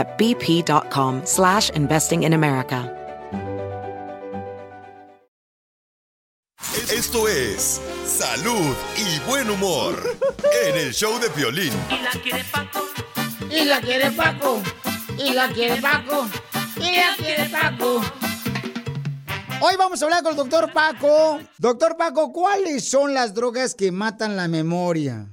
[0.00, 2.96] at bp.com slash investing in America.
[6.92, 9.94] Esto es salud y buen humor
[10.66, 11.72] en el show de violín.
[11.90, 12.80] Y la quiere Paco.
[13.50, 14.62] Y la quiere Paco.
[15.18, 16.28] Y la quiere Paco.
[16.76, 18.00] Y la quiere Paco.
[19.62, 21.40] Hoy vamos a hablar con el doctor Paco.
[21.58, 25.26] Doctor Paco, ¿cuáles son las drogas que matan la memoria?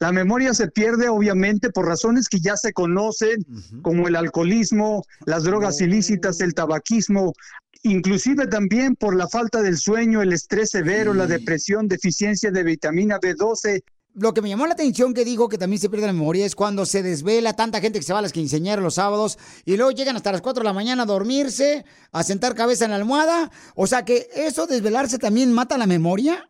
[0.00, 3.44] La memoria se pierde obviamente por razones que ya se conocen,
[3.82, 7.32] como el alcoholismo, las drogas ilícitas, el tabaquismo,
[7.82, 13.18] inclusive también por la falta del sueño, el estrés severo, la depresión, deficiencia de vitamina
[13.20, 13.82] B12.
[14.16, 16.54] Lo que me llamó la atención que dijo que también se pierde la memoria es
[16.54, 19.90] cuando se desvela tanta gente que se va a las quinceañeras los sábados y luego
[19.90, 23.50] llegan hasta las 4 de la mañana a dormirse, a sentar cabeza en la almohada.
[23.74, 26.48] O sea que eso, desvelarse, también mata la memoria.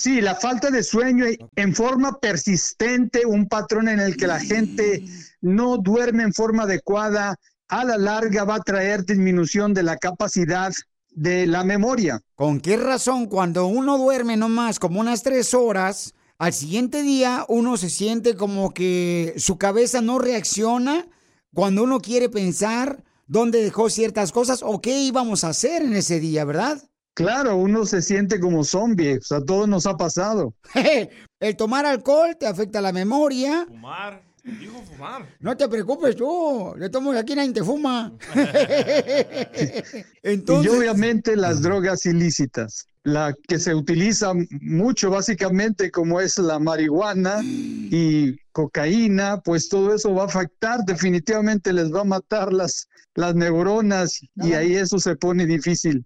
[0.00, 1.24] Sí, la falta de sueño
[1.56, 5.02] en forma persistente, un patrón en el que la gente
[5.40, 7.34] no duerme en forma adecuada,
[7.66, 10.72] a la larga va a traer disminución de la capacidad
[11.10, 12.20] de la memoria.
[12.36, 17.76] ¿Con qué razón cuando uno duerme nomás como unas tres horas, al siguiente día uno
[17.76, 21.08] se siente como que su cabeza no reacciona
[21.52, 26.20] cuando uno quiere pensar dónde dejó ciertas cosas o qué íbamos a hacer en ese
[26.20, 26.88] día, ¿verdad?
[27.18, 30.54] Claro, uno se siente como zombie, o sea, todo nos ha pasado.
[31.40, 33.64] El tomar alcohol te afecta la memoria.
[33.66, 34.22] Fumar.
[34.44, 35.26] Dijo fumar.
[35.40, 38.12] No te preocupes tú, le tomo aquí nadie te fuma.
[40.22, 47.40] Y obviamente las drogas ilícitas, la que se utiliza mucho básicamente como es la marihuana
[47.42, 53.34] y cocaína, pues todo eso va a afectar, definitivamente les va a matar las, las
[53.34, 56.04] neuronas y ahí eso se pone difícil.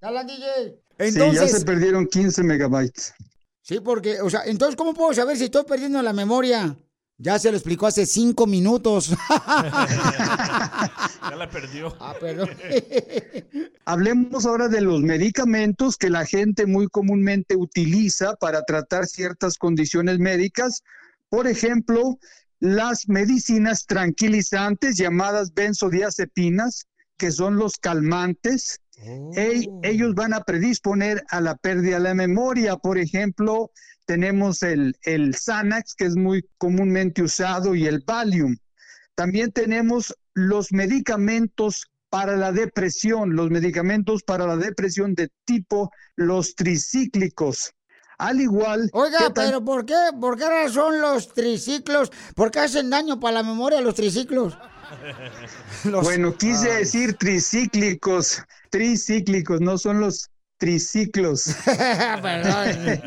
[0.98, 3.14] Sí, ya se perdieron 15 megabytes.
[3.62, 6.76] Sí, porque, o sea, entonces, ¿cómo puedo saber si estoy perdiendo la memoria?
[7.18, 9.10] Ya se lo explicó hace cinco minutos.
[9.28, 11.96] ya la perdió.
[12.00, 12.50] Ah, perdón.
[13.84, 20.18] Hablemos ahora de los medicamentos que la gente muy comúnmente utiliza para tratar ciertas condiciones
[20.18, 20.82] médicas.
[21.28, 22.18] Por ejemplo,
[22.58, 28.80] las medicinas tranquilizantes llamadas benzodiazepinas, que son los calmantes.
[29.34, 32.76] Ellos van a predisponer a la pérdida de la memoria.
[32.76, 33.70] Por ejemplo,
[34.06, 38.56] tenemos el, el Xanax, que es muy comúnmente usado, y el Valium.
[39.14, 46.54] También tenemos los medicamentos para la depresión, los medicamentos para la depresión de tipo los
[46.54, 47.72] tricíclicos.
[48.18, 49.96] Al igual Oiga, pero ¿por qué?
[50.20, 52.12] ¿Por qué razón los triciclos?
[52.36, 54.56] ¿Por qué hacen daño para la memoria los triciclos?
[55.84, 56.78] Los- Bueno, quise Ay.
[56.80, 61.44] decir tricíclicos, tricíclicos, no son los triciclos.
[62.22, 63.00] Perdón.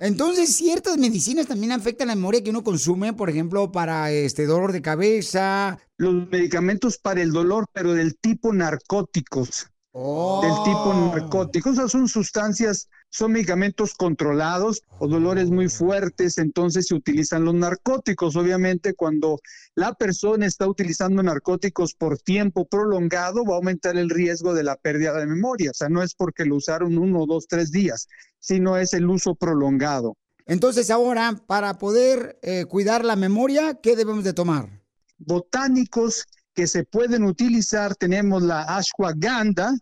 [0.00, 4.72] Entonces, ciertas medicinas también afectan la memoria que uno consume, por ejemplo, para este dolor
[4.72, 5.78] de cabeza.
[5.98, 9.68] Los medicamentos para el dolor, pero del tipo narcóticos.
[9.92, 16.86] Del tipo narcóticos, o sea, son sustancias, son medicamentos controlados o dolores muy fuertes, entonces
[16.86, 18.36] se utilizan los narcóticos.
[18.36, 19.38] Obviamente, cuando
[19.74, 24.76] la persona está utilizando narcóticos por tiempo prolongado, va a aumentar el riesgo de la
[24.76, 25.72] pérdida de memoria.
[25.72, 28.08] O sea, no es porque lo usaron uno, dos, tres días,
[28.38, 30.16] sino es el uso prolongado.
[30.46, 34.80] Entonces, ahora, para poder eh, cuidar la memoria, ¿qué debemos de tomar?
[35.20, 39.72] botánicos que se pueden utilizar, tenemos la ashwagandha,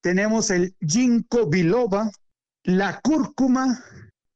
[0.00, 2.10] tenemos el ginkgo biloba,
[2.64, 3.84] la cúrcuma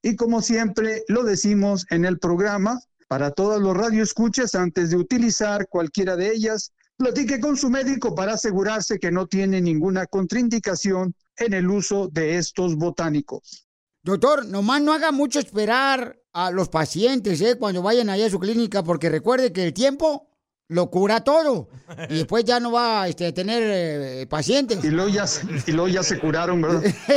[0.03, 5.69] y como siempre lo decimos en el programa, para todos los radioescuchas, antes de utilizar
[5.69, 11.55] cualquiera de ellas, platique con su médico para asegurarse que no tiene ninguna contraindicación en
[11.55, 13.67] el uso de estos botánicos.
[14.03, 17.56] Doctor, nomás no haga mucho esperar a los pacientes, ¿eh?
[17.59, 20.29] Cuando vayan allá a su clínica, porque recuerde que el tiempo
[20.69, 21.69] lo cura todo.
[22.08, 24.82] Y después ya no va este, a tener eh, pacientes.
[24.82, 26.82] Y luego, ya, se- y luego ya se curaron, ¿verdad?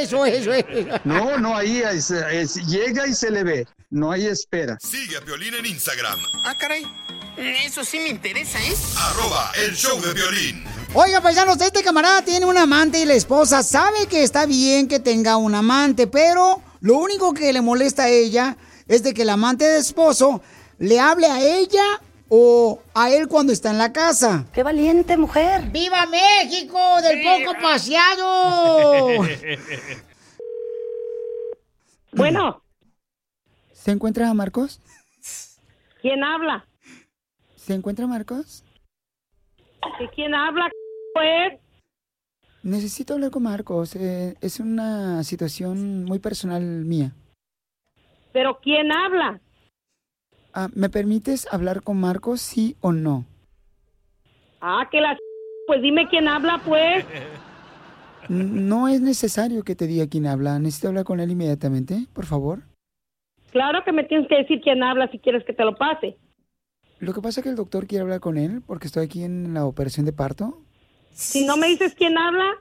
[0.00, 1.00] eso, eso, eso.
[1.04, 3.66] No, no, ahí es- es- llega y se le ve.
[3.90, 4.76] No hay espera.
[4.80, 6.84] Sigue a Piolín en Instagram, Ah, caray.
[7.64, 8.74] Eso sí me interesa, ¿eh?
[8.96, 10.64] arroba el show de violín.
[10.92, 14.98] Oiga, paisanos, este camarada tiene un amante y la esposa sabe que está bien que
[14.98, 18.56] tenga un amante, pero lo único que le molesta a ella
[18.88, 20.42] es de que el amante de esposo
[20.78, 21.84] le hable a ella
[22.28, 24.46] o a él cuando está en la casa.
[24.52, 25.70] ¡Qué valiente mujer!
[25.70, 29.22] ¡Viva México del poco paseado!
[32.12, 32.62] Bueno,
[33.72, 34.80] ¿Se encuentra Marcos?
[36.00, 36.66] ¿quién habla?
[37.54, 38.64] ¿Se encuentra Marcos?
[40.00, 40.68] ¿Y quién habla,
[41.14, 41.60] pues?
[42.62, 43.94] Necesito hablar con Marcos.
[43.94, 47.12] eh, es una situación muy personal mía.
[48.32, 49.40] ¿Pero quién habla?
[50.60, 53.24] Ah, ¿Me permites hablar con Marcos, sí o no?
[54.60, 55.16] Ah, que la...
[55.68, 57.04] Pues dime quién habla, pues.
[58.28, 60.58] No es necesario que te diga quién habla.
[60.58, 62.64] Necesito hablar con él inmediatamente, por favor.
[63.52, 66.18] Claro que me tienes que decir quién habla si quieres que te lo pase.
[66.98, 69.54] Lo que pasa es que el doctor quiere hablar con él porque estoy aquí en
[69.54, 70.60] la operación de parto.
[71.12, 72.56] Si no me dices quién habla,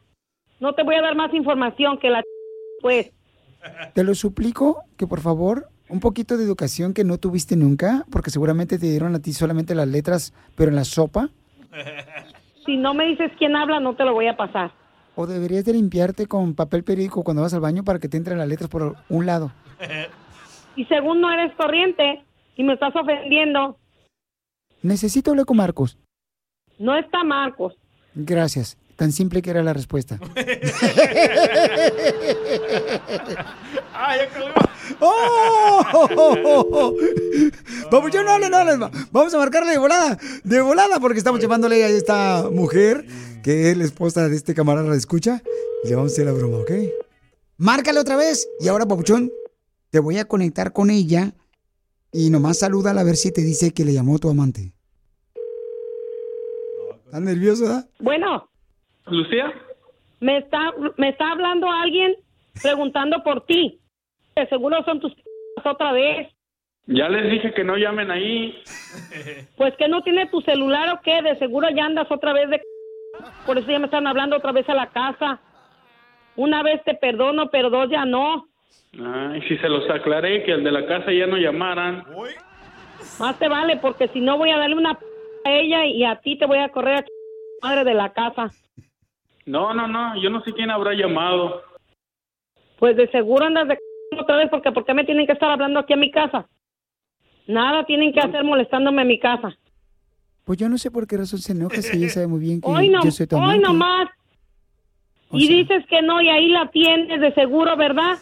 [0.60, 2.22] no te voy a dar más información que la...
[2.80, 3.12] Pues,
[3.96, 8.30] Te lo suplico que por favor, un poquito de educación que no tuviste nunca, porque
[8.30, 11.30] seguramente te dieron a ti solamente las letras, pero en la sopa.
[12.66, 14.72] si no me dices quién habla, no te lo voy a pasar.
[15.16, 18.38] O deberías de limpiarte con papel periódico cuando vas al baño para que te entren
[18.38, 19.52] las letras por un lado.
[20.76, 22.24] Y según no eres corriente
[22.56, 23.78] y me estás ofendiendo,
[24.84, 25.98] Necesito hablar con Marcos.
[26.78, 27.74] no está Marcos.
[28.14, 28.78] Gracias.
[28.98, 30.20] Tan simple que era la respuesta.
[33.94, 34.60] ¡Ah, ya colgó!
[35.00, 36.96] ¡Oh!
[37.92, 38.90] Vamos, yo no no hable.
[39.12, 43.06] Vamos a marcarle de volada, de volada, porque estamos llevándole a esta mujer,
[43.44, 45.44] que es la esposa de este camarada, ¿la escucha?
[45.84, 46.72] Y le vamos a hacer la broma, ¿ok?
[47.58, 48.50] Márcale otra vez.
[48.60, 49.32] Y ahora, Papuchón,
[49.92, 51.36] te voy a conectar con ella
[52.12, 54.74] y nomás salúdala a ver si te dice que le llamó tu amante.
[57.06, 57.90] ¿Estás nervioso, verdad?
[58.00, 58.50] Bueno,
[59.10, 59.54] ¿Lucía?
[60.20, 62.16] me está, me está hablando alguien
[62.62, 63.80] preguntando por ti.
[64.36, 65.14] De seguro son tus
[65.64, 66.28] otra vez.
[66.86, 68.64] Ya les dije que no llamen ahí.
[69.58, 72.62] Pues que no tiene tu celular o qué, de seguro ya andas otra vez de...
[73.46, 75.42] Por eso ya me están hablando otra vez a la casa.
[76.36, 78.48] Una vez te perdono, pero dos ya no.
[78.94, 82.06] Ay, si se los aclaré que el de la casa ya no llamaran.
[83.20, 85.06] Más te vale, porque si no voy a darle una p
[85.46, 88.52] a ella y a ti te voy a correr a madre de la casa.
[89.48, 91.62] No, no, no, yo no sé quién habrá llamado.
[92.80, 95.50] Pues de seguro andas de c- otra vez, porque ¿por qué me tienen que estar
[95.50, 96.48] hablando aquí a mi casa?
[97.48, 99.58] Nada tienen que hacer molestándome en mi casa.
[100.44, 102.68] Pues yo no sé por qué razón se enoja si ella sabe muy bien que
[102.68, 103.62] Hoy no, yo soy tu hoy amante.
[103.64, 104.10] nomás.
[105.30, 108.18] O Y sea- dices que no, y ahí la tienes de seguro, ¿verdad?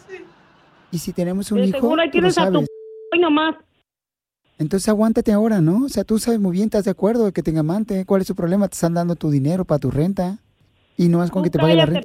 [0.92, 2.68] Y si tenemos un De hijo, seguro ahí tú lo tienes a tu sabes.
[3.12, 3.56] hoy nomás.
[4.58, 5.84] Entonces aguántate ahora, ¿no?
[5.84, 8.06] O sea, tú sabes muy bien, estás de acuerdo de que tenga amante.
[8.06, 8.68] ¿Cuál es su problema?
[8.68, 10.38] Te están dando tu dinero para tu renta.
[10.96, 12.02] Y no es con que te pague la renta.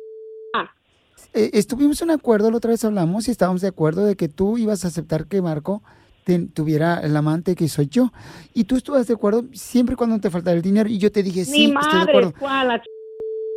[1.33, 4.57] Eh, estuvimos en acuerdo, la otra vez hablamos y estábamos de acuerdo de que tú
[4.57, 5.81] ibas a aceptar que Marco
[6.25, 8.11] te- tuviera el amante que soy yo.
[8.53, 10.89] Y tú estuvas de acuerdo siempre cuando te faltara el dinero.
[10.89, 12.33] Y yo te dije, sí, Mi estoy de madre, acuerdo.
[12.37, 12.67] ¿cuál?
[12.67, 12.85] La ch...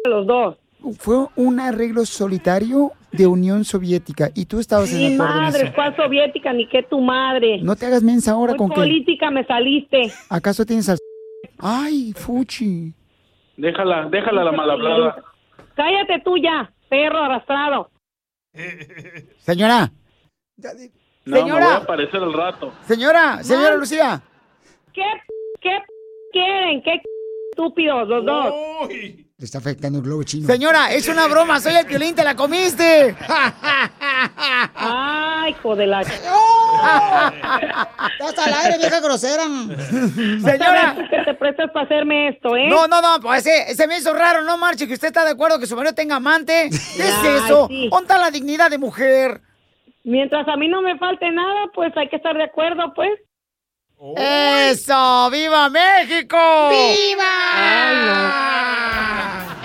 [0.08, 0.56] los dos.
[0.98, 5.62] Fue un arreglo solitario de Unión Soviética y tú estabas de Mi acuerdo en madre,
[5.64, 5.72] eso.
[5.74, 6.52] ¿cuál soviética?
[6.52, 7.60] Ni que tu madre.
[7.62, 8.74] No te hagas mensa ahora Muy con que...
[8.76, 10.12] política me saliste.
[10.28, 10.98] ¿Acaso tienes al...
[11.58, 12.92] Ay, Fuchi.
[13.56, 15.22] Déjala, déjala la mal hablada.
[15.76, 17.90] Cállate tú ya, perro arrastrado.
[19.38, 19.90] Señora.
[20.56, 20.70] No,
[21.24, 21.64] me Señora.
[21.64, 22.72] voy a aparecer al rato.
[22.86, 23.76] Señora, señora.
[23.76, 24.22] Lucía.
[24.92, 25.02] ¿Qué,
[25.60, 25.78] qué
[26.32, 26.82] quieren?
[26.82, 27.00] ¿Qué
[27.50, 28.54] estúpidos los dos?
[28.88, 29.20] Uy.
[29.36, 30.46] Le está afectando el globo chino.
[30.46, 33.16] Señora, es una broma, soy el violín, te la comiste.
[34.74, 36.02] Ay, hijo de la...
[36.04, 36.20] ch-
[38.28, 39.44] Estás al aire, vieja grosera.
[39.44, 40.96] Señora.
[41.10, 42.68] que te prestas para hacerme esto, ¿eh?
[42.68, 45.32] No, no, no, pues ese, se me hizo raro, no marche, que usted está de
[45.32, 46.68] acuerdo que su marido tenga amante.
[46.96, 47.66] ¿Qué es eso?
[47.68, 47.88] sí.
[47.90, 49.40] ¿Dónde está la dignidad de mujer?
[50.04, 53.10] Mientras a mí no me falte nada, pues hay que estar de acuerdo, pues.
[54.16, 55.30] ¡Eso!
[55.30, 56.36] ¡Viva México!
[56.68, 57.26] ¡Viva!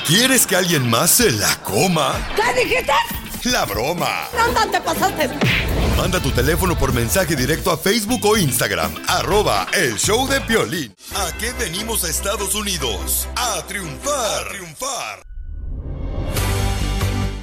[0.08, 2.14] ¿Quieres que alguien más se la coma?
[2.36, 2.94] ¿Qué dijiste?
[3.46, 4.28] La broma.
[4.38, 5.30] ¿Dónde te pasaste?
[5.96, 8.94] Manda tu teléfono por mensaje directo a Facebook o Instagram.
[9.08, 10.94] Arroba el show de Piolín.
[11.16, 13.28] ¿A qué venimos a Estados Unidos?
[13.36, 14.46] A triunfar.
[14.46, 15.24] A triunfar.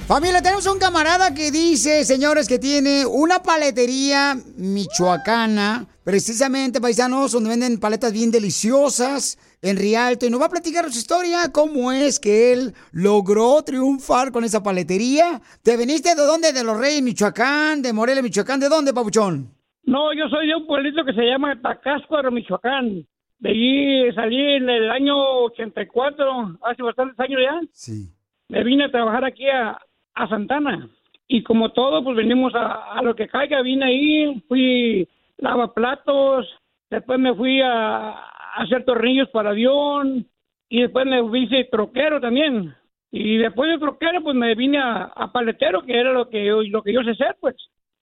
[0.07, 7.51] Familia, tenemos un camarada que dice, señores, que tiene una paletería michoacana, precisamente, paisanos, donde
[7.51, 10.27] venden paletas bien deliciosas en Rialto.
[10.27, 14.63] Y nos va a platicar su historia, cómo es que él logró triunfar con esa
[14.63, 15.41] paletería.
[15.63, 16.53] ¿Te veniste de dónde?
[16.53, 17.83] ¿De Los Reyes, Michoacán?
[17.83, 18.61] ¿De Morelia, Michoacán?
[18.61, 19.51] ¿De dónde, papuchón?
[19.85, 23.07] No, yo soy de un pueblito que se llama Tacáscuaro, Michoacán.
[23.39, 27.61] De allí salí en el año 84, hace bastantes años ya.
[27.73, 28.09] Sí.
[28.49, 29.79] Me vine a trabajar aquí a,
[30.15, 30.89] a Santana.
[31.29, 33.61] Y como todo, pues venimos a, a lo que caiga.
[33.63, 35.09] Vine ahí, fui
[35.39, 36.47] lavaplatos,
[36.91, 38.15] después me fui a
[38.57, 40.27] hacer tornillos para avión
[40.69, 42.75] y después me hice troquero también.
[43.11, 46.83] Y después de troquero, pues me vine a, paletero, que era lo que, yo- lo
[46.83, 47.55] que yo sé hacer, pues,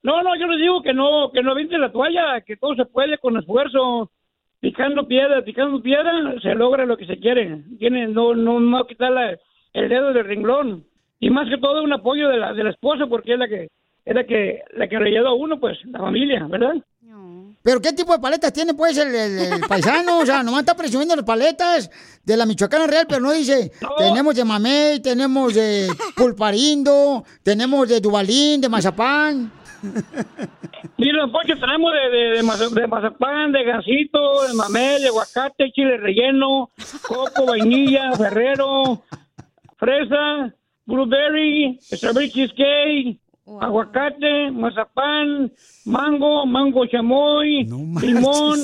[0.03, 2.85] No, no, yo les digo que no, que no avienten la toalla, que todo se
[2.85, 4.11] puede con esfuerzo,
[4.59, 6.13] picando piedra, picando piedra,
[6.43, 7.63] se logra lo que se quiere.
[7.79, 9.39] Tiene, no, no, no quitar
[9.73, 10.85] el dedo del renglón.
[11.19, 13.69] Y más que todo un apoyo de la, de la esposa, porque es la que,
[14.05, 16.73] es la que, la que le a uno, pues, la familia, ¿verdad?
[17.61, 20.19] ¿Pero qué tipo de paletas tiene, pues, el, el- el paisano?
[20.19, 21.89] O sea, nomás está presumiendo las paletas
[22.23, 28.01] de la Michoacana Real, pero no dice, tenemos de mamey, tenemos de pulparindo, tenemos de
[28.01, 29.49] dubalín, de mazapán.
[30.97, 35.71] Mira, don Poncho, tenemos de, de, de, de mazapán, de gansito, de mamel, de aguacate,
[35.71, 36.69] chile relleno,
[37.07, 39.03] coco, vainilla, ferrero,
[39.77, 40.53] fresa,
[40.85, 43.19] blueberry, strawberry cheesecake,
[43.59, 45.51] aguacate, mazapán,
[45.85, 48.59] mango, mango chamoy, limón,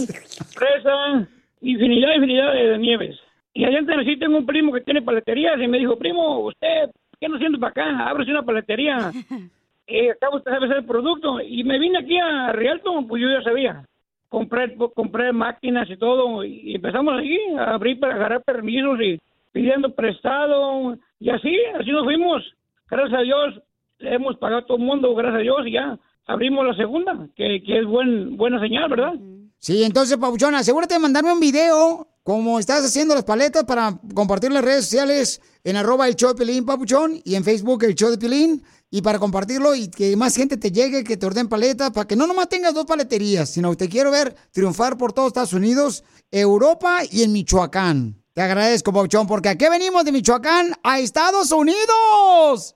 [0.53, 1.27] fresa,
[1.62, 3.19] infinidad, infinidad de, de nieves.
[3.53, 6.91] Y allá en Tennessee tengo un primo que tiene paleterías y me dijo, primo, usted,
[7.19, 8.09] ¿qué no haciendo para acá?
[8.09, 9.12] Ábrese una paletería.
[9.91, 11.41] Eh, acá usted sabe hacer el producto.
[11.41, 13.83] Y me vine aquí a Rialto, pues yo ya sabía.
[14.27, 16.43] Compré, compré máquinas y todo.
[16.43, 19.19] Y empezamos aquí a abrir para agarrar permisos y
[19.51, 20.95] pidiendo prestado.
[21.19, 22.43] Y así, así nos fuimos.
[22.88, 23.62] Gracias a Dios,
[23.99, 27.61] hemos pagado a todo el mundo, gracias a Dios, y ya abrimos la segunda, que,
[27.65, 29.13] que es buen, buena señal, ¿verdad?
[29.57, 34.47] Sí, entonces, Pabuchón, asegúrate de mandarme un video como estás haciendo las paletas para compartir
[34.47, 37.95] en las redes sociales en arroba el show de Pilín, Papuchón, y en Facebook el
[37.95, 41.49] show de Pilín, y para compartirlo y que más gente te llegue, que te ordenen
[41.49, 45.27] paletas, para que no nomás tengas dos paleterías, sino te quiero ver triunfar por todos
[45.27, 48.15] Estados Unidos, Europa y en Michoacán.
[48.33, 52.75] Te agradezco, Pabuchón, porque aquí venimos de Michoacán a Estados Unidos.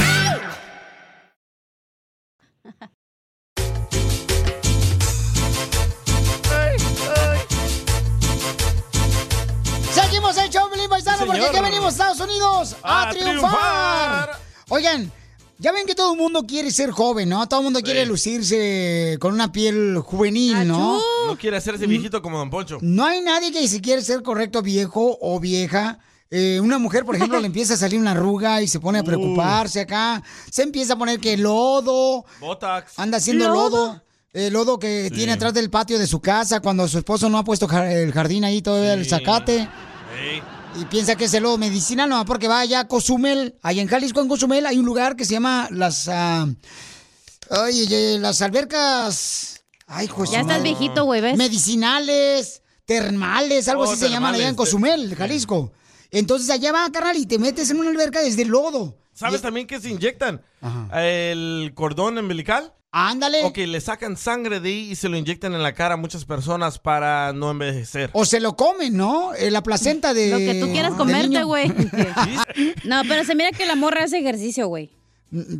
[10.81, 13.39] Pelín Paisano, Sí, porque aquí venimos, Estados Unidos, a, A triunfar.
[13.41, 14.39] triunfar.
[14.69, 15.11] Oigan,
[15.57, 17.47] ya ven que todo el mundo quiere ser joven, ¿no?
[17.47, 20.99] Todo el mundo quiere lucirse con una piel juvenil, ¿no?
[21.27, 22.79] No quiere hacerse viejito como Don Poncho.
[22.81, 25.99] No hay nadie que si quiere ser correcto viejo o vieja.
[26.31, 29.03] Eh, una mujer, por ejemplo, le empieza a salir una arruga y se pone a
[29.03, 30.23] preocuparse acá.
[30.49, 32.97] Se empieza a poner que lodo, Botox.
[32.97, 34.01] anda haciendo lodo.
[34.33, 37.43] El lodo que tiene atrás del patio de su casa cuando su esposo no ha
[37.43, 39.67] puesto el jardín ahí todavía el zacate.
[40.17, 40.41] Ey.
[40.79, 43.57] Y piensa que es el lodo medicinal, no, porque va allá a Cozumel.
[43.61, 46.07] Allá en Jalisco, en Cozumel, hay un lugar que se llama las...
[46.07, 46.47] ah,
[47.49, 49.63] ay, ay, ay, las albercas...
[49.85, 50.33] Ay, José.
[50.33, 51.37] Ya estás viejito, güey, ¿ves?
[51.37, 54.55] Medicinales, termales, algo Oh, así se llaman allá en.
[54.55, 55.73] Cozumel, Jalisco.
[56.11, 58.97] Entonces allá va, carnal, y te metes en una alberca desde el lodo.
[59.13, 60.41] ¿Sabes también que se inyectan?
[60.93, 62.73] El cordón umbilical.
[62.93, 63.43] Ándale.
[63.45, 65.97] O que le sacan sangre de ahí y se lo inyectan en la cara a
[65.97, 68.09] muchas personas para no envejecer.
[68.13, 69.33] O se lo comen, ¿no?
[69.33, 70.27] Eh, la placenta de...
[70.29, 71.71] Lo que tú quieras comerte, güey.
[72.83, 74.89] No, pero se mira que la morra hace ejercicio, güey.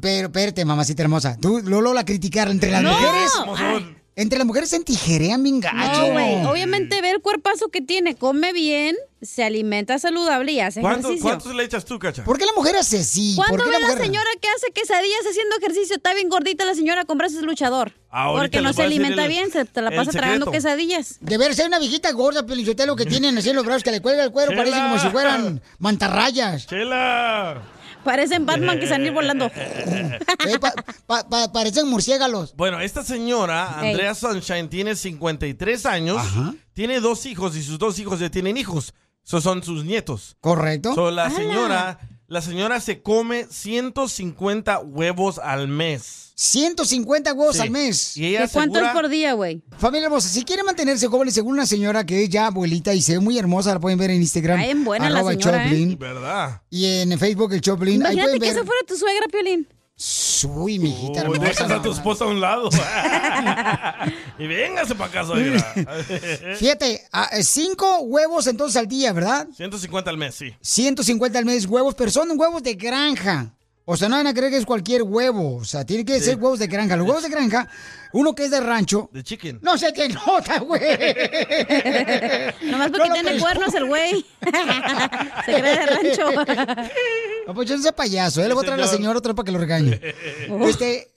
[0.01, 1.37] Pero, espérate, mamacita hermosa.
[1.39, 2.91] Tú, Lolo, la criticar entre las No.
[2.91, 3.31] mujeres.
[3.57, 3.95] Ay.
[4.15, 6.07] Entre las mujeres se entijerean bien gacho.
[6.07, 6.45] No, güey.
[6.45, 11.29] Obviamente ve el cuerpazo que tiene, come bien, se alimenta saludable y hace ¿Cuánto- ejercicio.
[11.29, 12.23] ¿Cuántos le echas tú, cacha?
[12.25, 13.33] ¿Por qué la mujer hace así?
[13.37, 15.95] ¿Cuándo ¿Por qué ve la, mujer- señora que hace quesadillas haciendo ejercicio?
[15.95, 17.93] Está bien gordita la señora, comprarse ese luchador.
[18.09, 21.15] Ahorita Porque no se alimenta el- bien, se te la pasa tragando quesadillas.
[21.21, 24.01] De ver, hay una viejita gorda, Pelichotelo, que tienen así en los brazos que le
[24.01, 24.61] cuelga el cuero, Chela.
[24.63, 26.67] parece como si fueran mantarrayas.
[26.67, 27.61] ¡Chela!
[28.03, 29.49] Parecen Batman que están ir volando.
[30.47, 30.73] Eh, pa-
[31.05, 32.55] pa- pa- parecen murciélagos.
[32.55, 33.91] Bueno, esta señora, Ey.
[33.91, 36.21] Andrea Sunshine, tiene 53 años,
[36.73, 38.93] tiene dos hijos y sus dos hijos ya tienen hijos.
[39.25, 40.35] Esos son sus nietos.
[40.41, 40.95] ¿Correcto?
[40.95, 41.99] So, la señora,
[42.31, 46.31] la señora se come 150 huevos al mes.
[46.35, 47.61] 150 huevos Sí.
[47.61, 48.15] al mes.
[48.15, 49.61] Y ella ¿Qué cuánto asegura- es por día, güey?
[49.77, 53.13] Familia hermosa, si quiere mantenerse joven, según una señora que es ya abuelita y se
[53.13, 54.59] ve muy hermosa, la pueden ver en Instagram.
[54.59, 55.69] Está bien buena la señora, ¿eh?
[55.69, 55.99] Choplin.
[55.99, 56.61] ¿Verdad?
[56.69, 57.95] Y en Facebook el Choplin.
[58.05, 58.55] Ahí Imagínate pueden que ver.
[58.55, 59.67] esa fuera tu suegra, Piolín.
[60.47, 61.41] Uy, mi hijita Uy, hermosa.
[61.41, 62.69] dejas a tu esposa a un lado.
[64.39, 65.75] y véngase para suegra.
[66.57, 67.07] Fíjate,
[67.43, 69.47] cinco huevos entonces al día, ¿verdad?
[69.55, 70.55] 150 al mes, sí.
[70.61, 73.53] 150 al mes huevos, pero son huevos de granja.
[73.85, 75.55] O sea, no van a creer que es cualquier huevo.
[75.57, 76.25] O sea, tiene que Sí.
[76.25, 76.95] ser huevos de granja.
[76.95, 77.67] Los huevos de granja,
[78.13, 79.09] uno que es de rancho.
[79.11, 79.59] De chicken.
[79.61, 80.81] No se te nota, güey.
[82.63, 84.25] Nomás porque No tiene cuernos el güey.
[85.45, 86.29] Se cree de rancho.
[87.47, 88.47] No, pues yo no sé payaso, ¿eh?
[88.47, 88.99] Le voy a traer a la señor.
[89.01, 89.99] señora otra para que lo regañe.
[90.69, 91.11] este,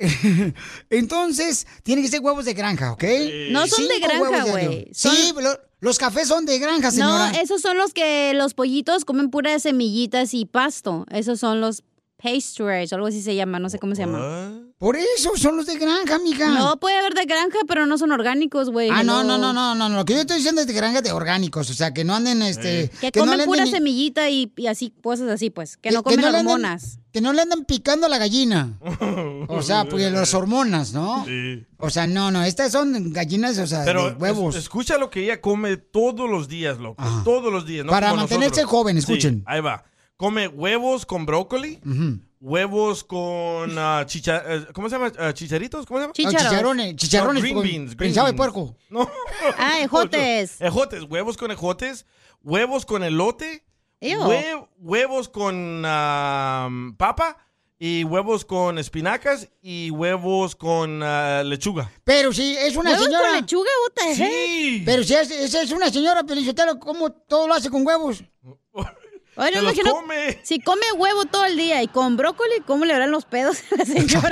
[0.91, 3.05] entonces, tiene que ser huevos de granja, ¿ok?
[3.51, 4.89] No son de granja, güey.
[4.95, 7.31] Son- Sí, lo- los cafés son de granja, señora.
[7.31, 11.05] No, esos son los que los pollitos comen puras semillitas y pasto.
[11.11, 11.83] Esos son los
[12.25, 14.53] pastures o algo así se llama, no sé cómo se llama.
[14.79, 16.49] Por eso son los de granja, mija.
[16.49, 18.91] No, puede haber de granja, pero no son orgánicos, güey.
[18.91, 19.97] Ah, no, no, no, no, no, no.
[19.97, 22.43] Lo que yo estoy diciendo es de granja de orgánicos, o sea, que no anden,
[22.43, 22.91] este...
[23.01, 25.77] Que, no comen pura anden- semillita y, y así, cosas así, pues.
[25.77, 26.99] Que, no comen hormonas.
[27.13, 28.79] que no le andan picando a la gallina.
[29.49, 31.25] O sea, pues las hormonas, ¿no?
[31.27, 31.65] Sí.
[31.79, 34.55] O sea, no, no, estas son gallinas, o sea, Pero de huevos.
[34.57, 37.03] es- escucha lo que ella come todos los días, loco.
[37.25, 37.85] Todos los días.
[37.87, 38.71] no Para como mantenerse nosotros.
[38.71, 39.43] joven, Sí, escuchen.
[39.47, 39.85] ahí va.
[40.17, 41.81] Come huevos con brócoli,
[42.41, 45.13] huevos con ah, chicha- eh, ¿cómo se llama?
[45.19, 45.85] Ah, ¿Chicharitos?
[45.87, 46.13] ¿Cómo se llama?
[46.13, 46.37] Chícharos.
[46.41, 47.97] Ah, chicharrones, chicharrones No, green con beans.
[47.97, 48.77] green de puerco.
[48.91, 49.11] No.
[49.59, 50.61] Ah, ejotes.
[50.61, 52.07] Ejotes, huevos con ejotes,
[52.45, 53.65] huevos con elote,
[54.01, 57.37] hue- huevos con ah, papa
[57.77, 61.01] y huevos con espinacas y huevos con
[61.49, 61.91] lechuga.
[62.05, 63.29] Pero si es una ¿Huevos señora...
[63.31, 63.71] con lechuga?
[63.83, 64.31] What the heck?
[64.31, 64.83] Sí.
[64.87, 68.23] Pero si es, esa es una señora, Pelizotelo, ¿cómo todo lo hace con huevos?
[69.37, 70.39] Los come.
[70.43, 73.77] si come huevo todo el día y con brócoli, ¿cómo le harán los pedos a
[73.77, 74.31] la señora?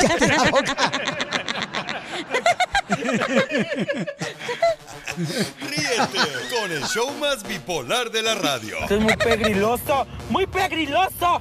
[5.60, 6.18] Ríete
[6.50, 8.78] con el show más bipolar de la radio.
[8.80, 11.40] Esto es muy pegriloso, muy pegriloso.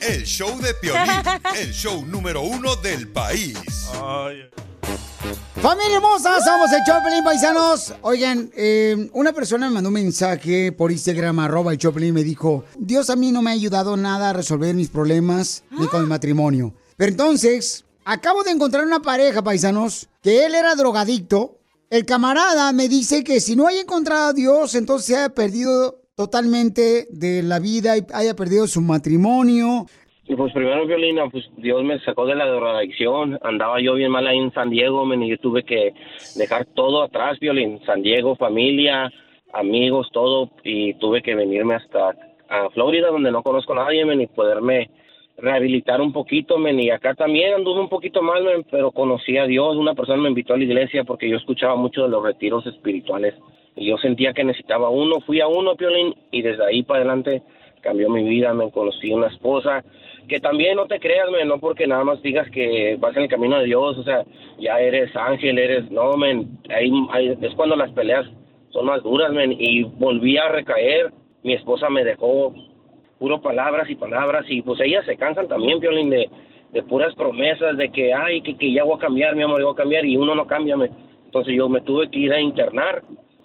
[0.00, 1.10] El show de Piolín,
[1.56, 3.58] el show número uno del país.
[5.60, 7.94] Familia hermosa, somos el Choplin Paisanos.
[8.02, 12.64] Oigan, eh, una persona me mandó un mensaje por Instagram, arroba el Choplin, me dijo,
[12.78, 16.06] Dios a mí no me ha ayudado nada a resolver mis problemas ni con mi
[16.06, 16.72] matrimonio.
[16.96, 21.58] Pero entonces, acabo de encontrar una pareja, paisanos, que él era drogadicto
[21.90, 26.02] El camarada me dice que si no haya encontrado a Dios, entonces se haya perdido
[26.14, 29.86] totalmente de la vida y haya perdido su matrimonio.
[30.30, 33.38] Y pues primero, Violina, pues Dios me sacó de la drogadicción.
[33.40, 35.94] Andaba yo bien mal ahí en San Diego, men, y yo tuve que
[36.36, 37.80] dejar todo atrás, Violín.
[37.86, 39.10] San Diego, familia,
[39.54, 40.50] amigos, todo.
[40.64, 42.10] Y tuve que venirme hasta
[42.50, 44.90] a Florida, donde no conozco a nadie, men, y poderme
[45.38, 46.78] rehabilitar un poquito, men.
[46.78, 49.76] Y acá también anduve un poquito mal, men, pero conocí a Dios.
[49.76, 53.34] Una persona me invitó a la iglesia porque yo escuchaba mucho de los retiros espirituales.
[53.76, 55.20] Y yo sentía que necesitaba uno.
[55.20, 57.42] Fui a uno, Violín, y desde ahí para adelante
[57.80, 58.52] cambió mi vida.
[58.52, 59.82] Me conocí una esposa
[60.28, 63.28] que también no te creas, men, no porque nada más digas que vas en el
[63.28, 64.24] camino de Dios, o sea,
[64.58, 68.26] ya eres ángel, eres, no, men, ahí, ahí es cuando las peleas
[68.70, 71.12] son más duras, men, y volví a recaer,
[71.42, 72.54] mi esposa me dejó
[73.18, 76.28] puro palabras y palabras, y pues ellas se cansan también, Violín, de,
[76.72, 79.64] de puras promesas, de que, ay, que, que ya voy a cambiar, mi amor, ya
[79.64, 80.92] voy a cambiar, y uno no cambia, men.
[81.24, 83.02] entonces yo me tuve que ir a internar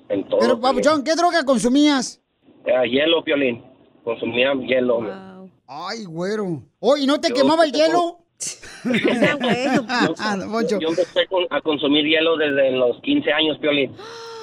[0.09, 0.39] en todo.
[0.41, 2.21] Pero, Papuchón, ¿qué droga consumías?
[2.65, 3.63] Eh, hielo, Piolín,
[4.03, 5.32] consumía hielo, men.
[5.67, 6.63] Ay, güero.
[6.79, 8.19] Oh, ¿y no te Yo- quemaba el hielo?
[8.83, 13.91] Yo, yo empecé con- a consumir hielo desde los 15 años, Piolín.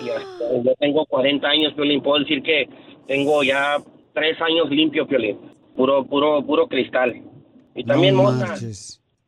[0.05, 2.03] Y hasta- yo tengo 40 años, Piolín.
[2.03, 2.67] Puedo decir que
[3.07, 3.77] tengo ya
[4.15, 5.39] 3 años limpio, Piolín.
[5.77, 7.23] Puro, puro, puro cristal.
[7.75, 8.33] Y también No.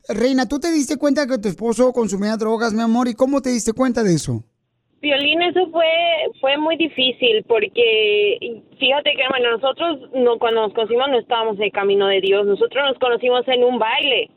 [0.09, 3.07] Reina, ¿tú te diste cuenta que tu esposo consumía drogas, mi amor?
[3.09, 4.43] ¿Y cómo te diste cuenta de eso?
[5.03, 5.85] Violín, eso fue
[6.41, 11.65] fue muy difícil porque fíjate que bueno nosotros no cuando nos conocimos no estábamos en
[11.65, 14.31] el camino de Dios, nosotros nos conocimos en un baile.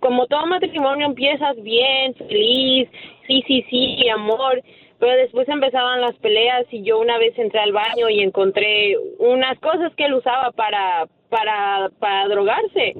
[0.00, 2.88] Como todo matrimonio empiezas bien, feliz,
[3.28, 4.60] sí, sí, sí, amor,
[4.98, 9.60] pero después empezaban las peleas y yo una vez entré al baño y encontré unas
[9.60, 12.94] cosas que él usaba para para para drogarse.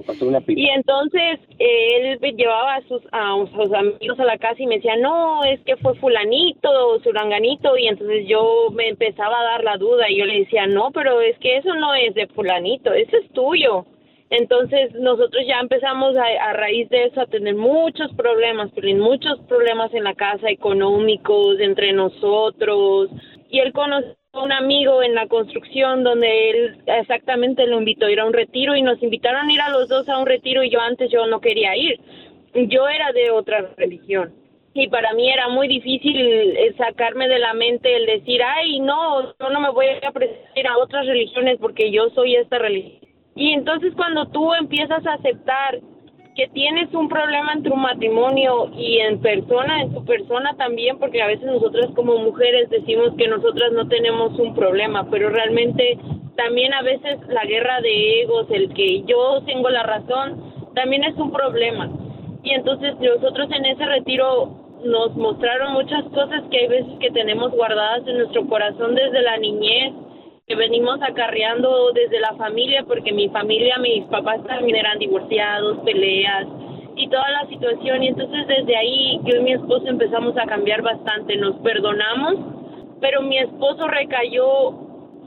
[0.49, 4.77] Y entonces eh, él llevaba a sus, a sus amigos a la casa y me
[4.77, 9.77] decía, no, es que fue fulanito, suranganito, y entonces yo me empezaba a dar la
[9.77, 13.17] duda y yo le decía, no, pero es que eso no es de fulanito, eso
[13.17, 13.85] es tuyo.
[14.31, 19.93] Entonces nosotros ya empezamos a, a raíz de eso a tener muchos problemas, muchos problemas
[19.93, 23.11] en la casa económicos, entre nosotros.
[23.51, 28.21] Y él conoció un amigo en la construcción donde él exactamente lo invitó a ir
[28.21, 30.71] a un retiro y nos invitaron a ir a los dos a un retiro y
[30.71, 32.01] yo antes yo no quería ir.
[32.55, 34.33] Yo era de otra religión
[34.73, 39.35] y para mí era muy difícil eh, sacarme de la mente el decir, ay, no,
[39.37, 43.01] yo no me voy a presentar a otras religiones porque yo soy esta religión.
[43.35, 45.81] Y entonces cuando tú empiezas a aceptar
[46.41, 51.21] que tienes un problema en tu matrimonio y en persona, en tu persona también, porque
[51.21, 55.99] a veces nosotras como mujeres decimos que nosotras no tenemos un problema, pero realmente
[56.37, 60.43] también a veces la guerra de egos, el que yo tengo la razón,
[60.75, 61.91] también es un problema.
[62.43, 64.49] Y entonces nosotros en ese retiro
[64.83, 69.37] nos mostraron muchas cosas que hay veces que tenemos guardadas en nuestro corazón desde la
[69.37, 69.93] niñez,
[70.51, 76.45] que venimos acarreando desde la familia, porque mi familia, mis papás también eran divorciados, peleas
[76.97, 78.03] y toda la situación.
[78.03, 82.35] Y entonces desde ahí yo y mi esposo empezamos a cambiar bastante, nos perdonamos,
[83.01, 84.73] pero mi esposo recayó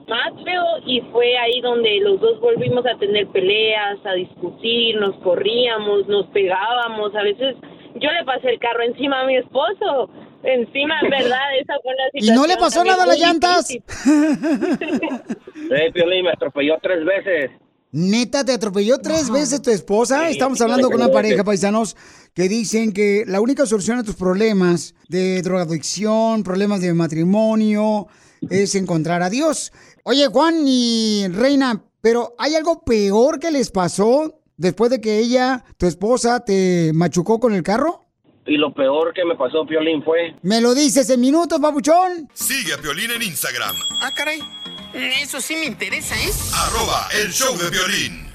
[0.10, 5.16] más feo y fue ahí donde los dos volvimos a tener peleas, a discutir, nos
[5.20, 7.56] corríamos, nos pegábamos, a veces
[7.96, 10.10] yo le pasé el carro encima a mi esposo,
[10.44, 13.68] encima, en verdad, esa fue ¿Y situación no le pasó también nada a las llantas?
[15.64, 17.52] Sí, Piolín, me atropelló tres veces.
[17.92, 20.30] Neta, te atropelló tres veces tu esposa.
[20.30, 21.96] Estamos hablando con una pareja, paisanos,
[22.34, 28.08] que dicen que la única solución a tus problemas de drogadicción, problemas de matrimonio,
[28.50, 29.72] es encontrar a Dios.
[30.04, 35.64] Oye, Juan y Reina, pero ¿hay algo peor que les pasó después de que ella,
[35.78, 38.06] tu esposa, te machucó con el carro?
[38.46, 40.36] Y lo peor que me pasó, Piolín, fue...
[40.42, 42.30] ¿Me lo dices en minutos, papuchón?
[42.34, 44.40] Sigue a Piolín en Instagram, Ah, caray.
[44.94, 46.30] Eso sí me interesa, ¿eh?
[46.54, 48.33] arroba el show de violín.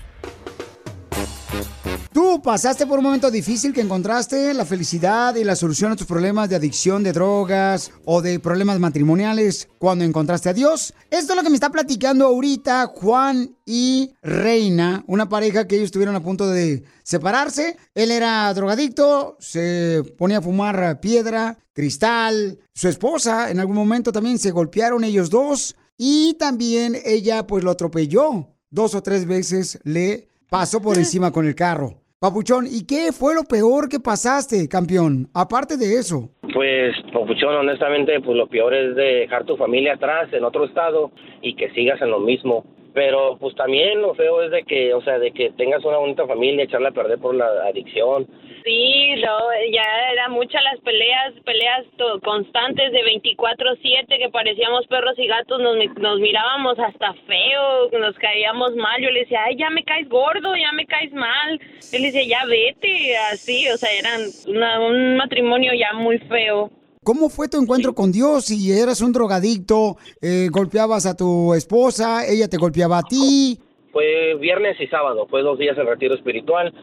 [2.13, 6.07] ¿Tú pasaste por un momento difícil que encontraste la felicidad y la solución a tus
[6.07, 10.95] problemas de adicción, de drogas o de problemas matrimoniales cuando encontraste a Dios?
[11.11, 15.87] Esto es lo que me está platicando ahorita Juan y Reina, una pareja que ellos
[15.87, 17.77] estuvieron a punto de separarse.
[17.95, 22.59] Él era drogadicto, se ponía a fumar piedra, cristal.
[22.75, 27.71] Su esposa en algún momento también se golpearon ellos dos y también ella pues lo
[27.71, 28.49] atropelló.
[28.71, 31.95] Dos o tres veces le pasó por encima con el carro.
[32.21, 35.29] Papuchón, ¿y qué fue lo peor que pasaste, campeón?
[35.35, 36.31] Aparte de eso.
[36.53, 41.55] Pues, Papuchón, honestamente, pues lo peor es dejar tu familia atrás en otro estado y
[41.55, 42.65] que sigas en lo mismo.
[42.93, 46.27] Pero, pues también lo feo es de que, o sea, de que tengas una bonita
[46.27, 48.27] familia, echarla a perder por la adicción.
[48.69, 49.39] Sí, no,
[49.73, 51.87] ya eran muchas las peleas, peleas
[52.23, 58.15] constantes de 24/7 que parecíamos perros y gatos, nos, mi- nos mirábamos hasta feo, nos
[58.17, 59.01] caíamos mal.
[59.01, 61.59] Yo le decía, ay, ya me caes gordo, ya me caes mal.
[61.93, 66.71] Él decía, ya vete, así, o sea, eran una- un matrimonio ya muy feo.
[67.03, 68.45] ¿Cómo fue tu encuentro con Dios?
[68.47, 73.59] Si eras un drogadicto, eh, golpeabas a tu esposa, ella te golpeaba a ti.
[73.93, 76.75] Fue viernes y sábado, fue dos días el retiro espiritual.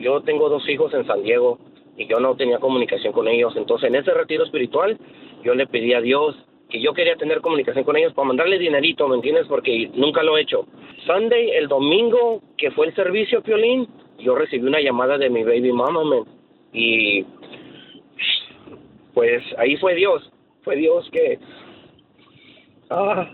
[0.00, 1.58] Yo tengo dos hijos en San Diego
[1.96, 3.54] y yo no tenía comunicación con ellos.
[3.56, 4.98] Entonces, en ese retiro espiritual,
[5.44, 6.34] yo le pedí a Dios
[6.70, 9.46] que yo quería tener comunicación con ellos para mandarle dinerito, ¿me entiendes?
[9.46, 10.66] Porque nunca lo he hecho.
[11.04, 15.72] Sunday, el domingo que fue el servicio, Piolín, yo recibí una llamada de mi baby
[15.72, 16.02] mama.
[16.72, 17.24] Y
[19.12, 20.30] pues ahí fue Dios.
[20.62, 21.38] Fue Dios que...
[22.88, 23.32] Ah,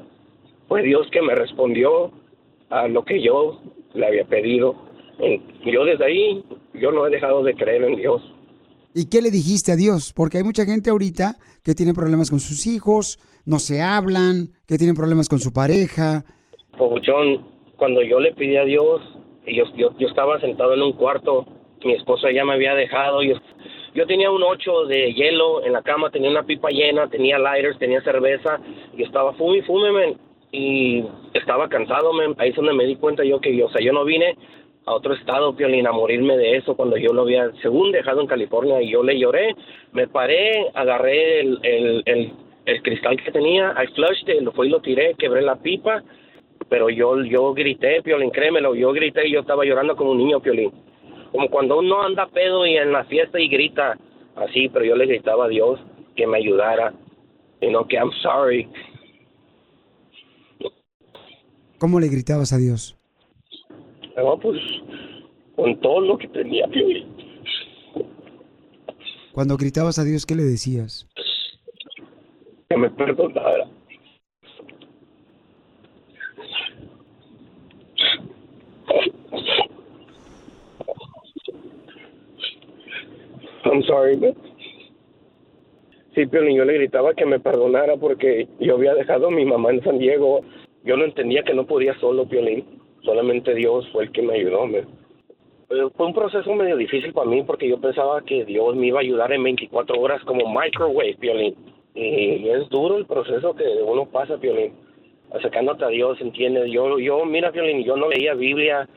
[0.69, 2.11] fue Dios que me respondió
[2.71, 3.61] a lo que yo
[3.95, 4.86] le había pedido.
[5.19, 8.23] Y yo desde ahí, yo no he dejado de creer en Dios.
[8.95, 10.13] ¿Y qué le dijiste a Dios?
[10.15, 14.79] Porque hay mucha gente ahorita que tiene problemas con sus hijos, no se hablan, que
[14.79, 16.25] tienen problemas con su pareja.
[16.79, 19.03] Pabuchón, cuando yo le pedí a Dios,
[19.47, 21.47] yo, yo, yo estaba sentado en un cuarto,
[21.85, 23.35] mi esposa ya me había dejado, yo,
[23.95, 27.79] yo tenía un ocho de hielo en la cama, tenía una pipa llena, tenía lighters,
[27.79, 28.61] tenía cerveza,
[28.97, 30.19] y estaba fume fume, men,
[30.53, 32.35] y estaba cansado, men.
[32.39, 34.37] ahí es donde me di cuenta yo que, yo, o sea, yo no vine
[34.87, 38.29] a otro estado, Piolín, a morirme de eso cuando yo lo había, según dejado en
[38.29, 39.55] California, y yo le lloré,
[39.93, 42.33] me paré, agarré el, el,
[42.65, 46.05] el, cristal que tenía, I flushed lo fui y lo tiré, quebré la pipa,
[46.69, 50.41] pero yo yo grité, Piolín, créemelo, yo grité y yo estaba llorando como un niño,
[50.41, 50.71] Piolín.
[51.33, 53.99] Como cuando uno anda pedo y en la fiesta y grita
[54.37, 55.81] así, pero yo le gritaba a Dios
[56.15, 56.95] que me ayudara,
[57.61, 58.69] y no que I'm sorry.
[61.79, 62.96] ¿Cómo le gritabas a Dios?
[64.17, 64.59] No, pues
[65.55, 67.07] con todo lo que tenía, Piolín.
[69.33, 71.07] Cuando gritabas a Dios, ¿qué le decías?
[72.69, 73.69] que me perdonara.
[83.65, 84.35] I'm sorry, man.
[86.15, 89.71] Sí, Piolín, yo le gritaba que me perdonara porque yo había dejado a mi mamá
[89.71, 90.41] en San Diego.
[90.85, 92.76] Yo no entendía que no podía solo, Piolín.
[93.07, 94.69] Solamente Dios fue el que me ayudó.
[95.69, 98.99] Pero fue un proceso medio difícil para mí porque yo pensaba que Dios me iba
[98.99, 101.55] a ayudar en 24 horas como microwave, Piolín.
[101.95, 104.73] Y es duro el proceso que uno pasa, Piolín.
[105.33, 106.71] Acercándote a Dios, ¿entiendes?
[106.71, 108.89] Yo, yo, mira, Piolín, yo no leía Biblia,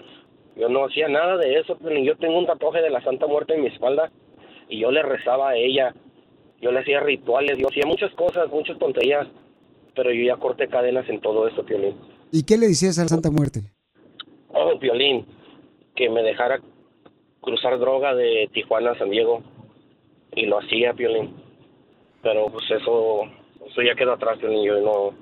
[0.56, 2.04] yo no hacía nada de eso, Piolín.
[2.04, 4.12] Yo tengo un tatuaje de la Santa Muerte en mi espalda
[4.67, 5.93] y yo le rezaba a ella.
[6.62, 9.28] Yo le hacía rituales, yo hacía muchas cosas, muchas tonterías,
[9.95, 11.95] pero yo ya corté cadenas en todo eso, Piolín.
[12.32, 13.62] ¿Y qué le decías a la Santa Muerte?
[14.62, 15.26] Oh, Piolín,
[15.95, 16.60] que me dejara
[17.39, 19.41] cruzar droga de Tijuana a San Diego.
[20.36, 21.34] Y lo hacía, Piolín.
[22.22, 23.22] Pero pues eso,
[23.65, 24.63] eso ya quedó atrás, Piolín.
[24.63, 25.13] Yo no,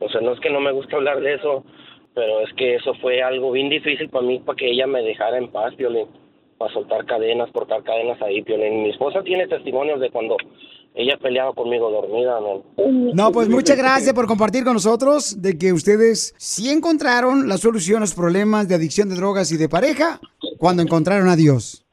[0.00, 1.64] o sea, no es que no me guste hablar de eso,
[2.14, 5.38] pero es que eso fue algo bien difícil para mí, para que ella me dejara
[5.38, 6.08] en paz, Piolín.
[6.58, 8.82] Para soltar cadenas, cortar cadenas ahí, Piolín.
[8.82, 10.36] Mi esposa tiene testimonios de cuando
[10.94, 12.62] ella peleaba conmigo dormida, ¿no?
[13.14, 17.98] No, pues muchas gracias por compartir con nosotros de que ustedes sí encontraron la solución
[17.98, 20.20] a los problemas de adicción de drogas y de pareja
[20.58, 21.84] cuando encontraron a Dios.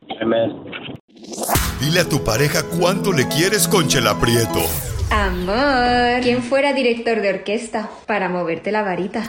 [1.79, 4.61] Dile a tu pareja cuánto le quieres con Chela Prieto.
[5.09, 9.27] Amor, ¿quién fuera director de orquesta para moverte la varita?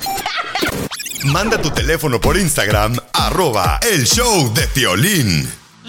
[1.32, 5.48] Manda tu teléfono por Instagram, arroba el show de Piolín.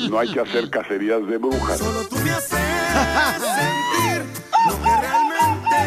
[0.09, 1.81] No hay que hacer cacerías de brujas.
[2.93, 4.25] Sentir
[4.67, 5.77] lo que realmente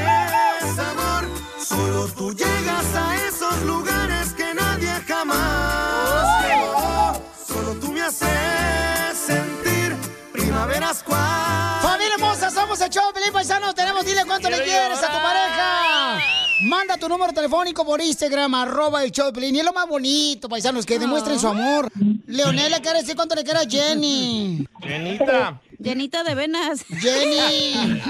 [0.60, 1.28] es amor.
[1.58, 7.22] Solo tú llegas a esos lugares que nadie jamás llegó.
[7.46, 9.96] Solo tú me haces sentir
[10.32, 11.80] primaveras cual.
[11.82, 13.74] Familia hermosa, somos el show Pelín Paisano.
[13.74, 16.18] Tenemos, dile cuánto le quieres a tu pareja.
[16.62, 19.56] Manda tu número telefónico por Instagram, arroba el show de Pelín.
[19.56, 21.90] Y es lo más bonito, paisanos, que demuestren su amor.
[22.26, 24.66] Leonel le quiere decir cuánto le quiere a Jenny.
[24.80, 25.60] Llenita.
[25.78, 26.84] Llenita de venas.
[26.88, 28.00] Jenny.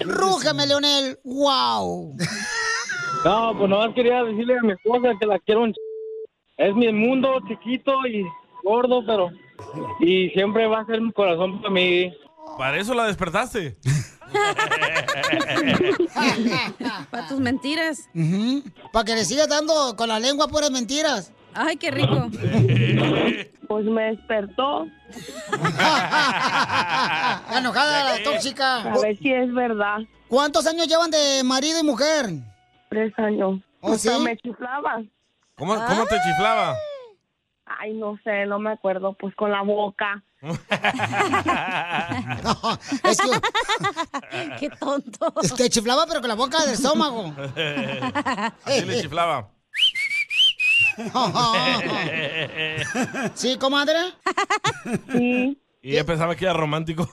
[0.00, 1.18] Rúgeme, Leonel.
[1.24, 2.16] Wow.
[3.24, 5.76] No, pues nomás quería decirle a mi esposa que la quiero un ch...
[6.56, 8.24] Es mi mundo chiquito y
[8.62, 9.30] gordo, pero...
[10.00, 12.12] Y siempre va a ser mi corazón para mí.
[12.58, 13.76] Para eso la despertaste.
[17.10, 18.08] Para tus mentiras.
[18.92, 21.32] Para que le sigas dando con la lengua puras mentiras.
[21.54, 22.28] Ay, qué rico.
[23.66, 24.86] Pues me despertó.
[25.78, 28.82] La enojada, la tóxica.
[28.82, 30.00] A ver si es verdad.
[30.28, 32.26] ¿Cuántos años llevan de marido y mujer?
[32.90, 33.60] Tres años.
[33.80, 34.22] ¿Oh, Hasta sí?
[34.22, 35.02] me chiflaba.
[35.56, 36.76] ¿Cómo, cómo te chiflaba?
[37.64, 39.14] Ay, no sé, no me acuerdo.
[39.14, 40.22] Pues con la boca.
[43.02, 43.30] es que,
[44.60, 45.32] Qué tonto.
[45.42, 47.32] es que chiflaba, pero con la boca del estómago.
[48.64, 49.48] Así le chiflaba.
[53.34, 53.98] ¿Sí, comadre?
[55.12, 55.58] Sí.
[55.82, 57.08] Y ella pensaba que era romántico.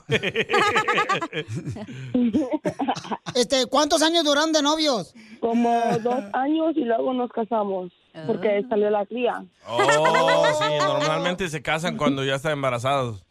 [3.34, 5.14] Este, ¿cuántos años duraron de novios?
[5.40, 7.92] Como dos años y luego nos casamos.
[8.26, 9.44] Porque salió la cría.
[9.66, 13.24] Oh, sí, normalmente se casan cuando ya están embarazados.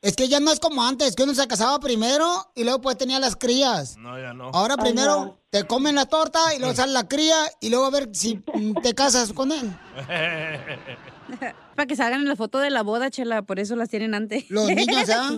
[0.00, 2.96] Es que ya no es como antes, que uno se casaba primero y luego pues
[2.96, 3.96] tenía las crías.
[3.98, 4.50] No, ya no.
[4.54, 8.08] Ahora primero te comen la torta y luego sale la cría y luego a ver
[8.12, 8.36] si
[8.82, 9.70] te casas con él.
[11.74, 14.48] Para que salgan en la foto de la boda, chela, por eso las tienen antes.
[14.50, 15.30] Los niños, ¿ah?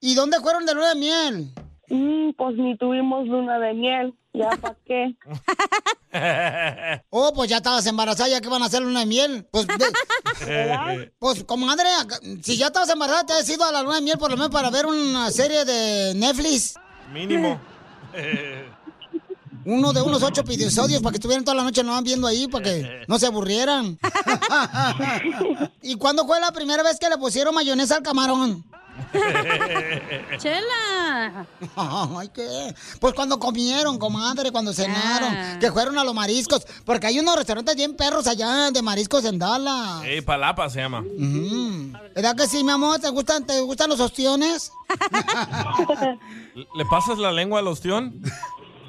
[0.00, 1.54] ¿Y dónde fueron de luna de miel?
[1.90, 4.14] Mm, pues ni tuvimos luna de miel.
[4.32, 5.16] ¿Ya para qué?
[7.10, 9.46] Oh, pues ya estabas embarazada, ya que van a hacer luna de miel.
[9.50, 11.88] Pues, ve- pues comadre,
[12.42, 14.50] si ya estabas embarazada, te has ido a la luna de miel por lo menos
[14.52, 16.74] para ver una serie de Netflix.
[17.12, 17.60] Mínimo.
[19.62, 22.64] Uno de unos ocho episodios para que estuvieran toda la noche nomás viendo ahí, para
[22.64, 23.98] que no se aburrieran.
[25.82, 28.64] ¿Y cuándo fue la primera vez que le pusieron mayonesa al camarón?
[30.38, 31.46] ¡Chela!
[31.76, 32.74] Ay, ¿qué?
[33.00, 35.58] Pues cuando comieron, comadre, cuando cenaron, Ah.
[35.60, 39.38] que fueron a los mariscos, porque hay unos restaurantes bien perros allá de mariscos en
[39.38, 40.02] Dallas.
[40.04, 41.00] Ey, palapa se llama.
[41.02, 41.92] Mm.
[42.14, 42.98] ¿Verdad que sí, mi amor?
[43.00, 44.72] ¿Te gustan, te gustan los ostiones?
[46.76, 48.20] ¿Le pasas la lengua al ostión?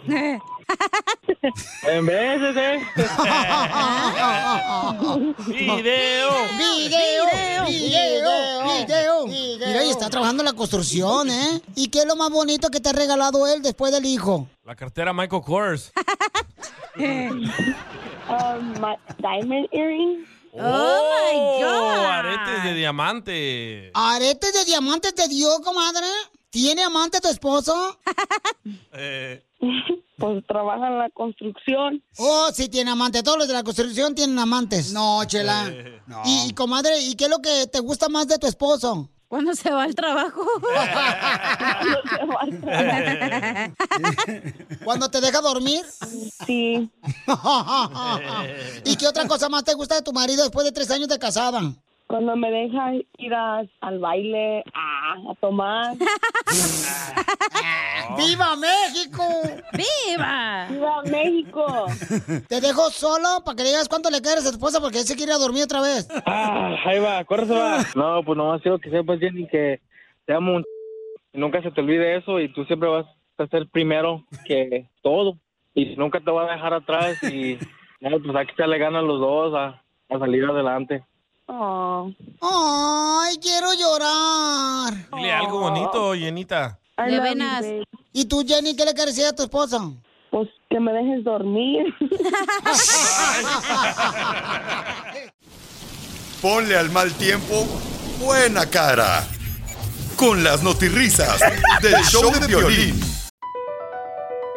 [1.84, 2.88] En veces, ¿eh?
[5.48, 6.30] ¡Video!
[6.58, 7.66] ¡Video!
[7.68, 8.64] ¡Video!
[8.64, 9.28] ¡Video!
[9.28, 11.62] Mira, y está trabajando en la construcción, ¿eh?
[11.76, 14.48] ¿Y qué es lo más bonito que te ha regalado él después del hijo?
[14.64, 15.92] La cartera Michael Kors.
[18.30, 20.26] Um, my diamond earring.
[20.54, 23.92] Oh, Aretes de diamante.
[23.94, 26.08] ¿Aretes de diamantes te dio, comadre?
[26.50, 27.98] ¿Tiene amante tu esposo?
[28.94, 29.44] Eh,
[30.18, 32.04] Pues trabaja en la construcción.
[32.20, 33.24] Oh, sí, tiene amante.
[33.24, 34.94] Todos los de la construcción tienen amantes.
[34.94, 35.68] No, chela.
[35.68, 39.10] Eh, Y, y, comadre, ¿y qué es lo que te gusta más de tu esposo?
[39.28, 40.46] Cuando se va al trabajo.
[44.84, 45.82] ¿Cuando te deja dormir?
[46.46, 46.90] Sí.
[48.86, 51.18] ¿Y qué otra cosa más te gusta de tu marido después de tres años de
[51.18, 51.62] casada?
[52.12, 55.96] Cuando me deja ir a- al baile, a, a tomar.
[58.18, 59.24] ¡Viva México!
[59.72, 60.68] ¡Viva!
[60.70, 61.86] ¡Viva México!
[62.50, 65.06] Te dejo solo para que le digas cuánto le quieres a tu esposa porque él
[65.06, 66.10] se quiere ir a dormir otra vez.
[66.26, 67.78] Ah, ahí va, córrese va.
[67.96, 69.80] No, pues nomás quiero que sepas, Jenny, que
[70.26, 70.66] te amo un
[71.34, 73.06] y nunca se te olvide eso y tú siempre vas
[73.38, 75.38] a ser primero que todo
[75.74, 77.56] y nunca te voy a dejar atrás y
[78.02, 79.82] pues hay que echarle ganas los dos a,
[80.14, 81.06] a salir adelante.
[81.54, 82.10] Oh.
[82.42, 84.94] ¡Ay, quiero llorar!
[85.14, 86.80] Dile algo bonito, llenita.
[86.98, 87.66] I De venas.
[88.14, 89.80] ¿Y tú, Jenny, qué le quieres decir a tu esposa?
[90.30, 91.94] Pues que me dejes dormir.
[96.42, 97.66] Ponle al mal tiempo
[98.18, 99.28] buena cara.
[100.16, 101.42] Con las notirrisas
[101.82, 102.98] del show de violín.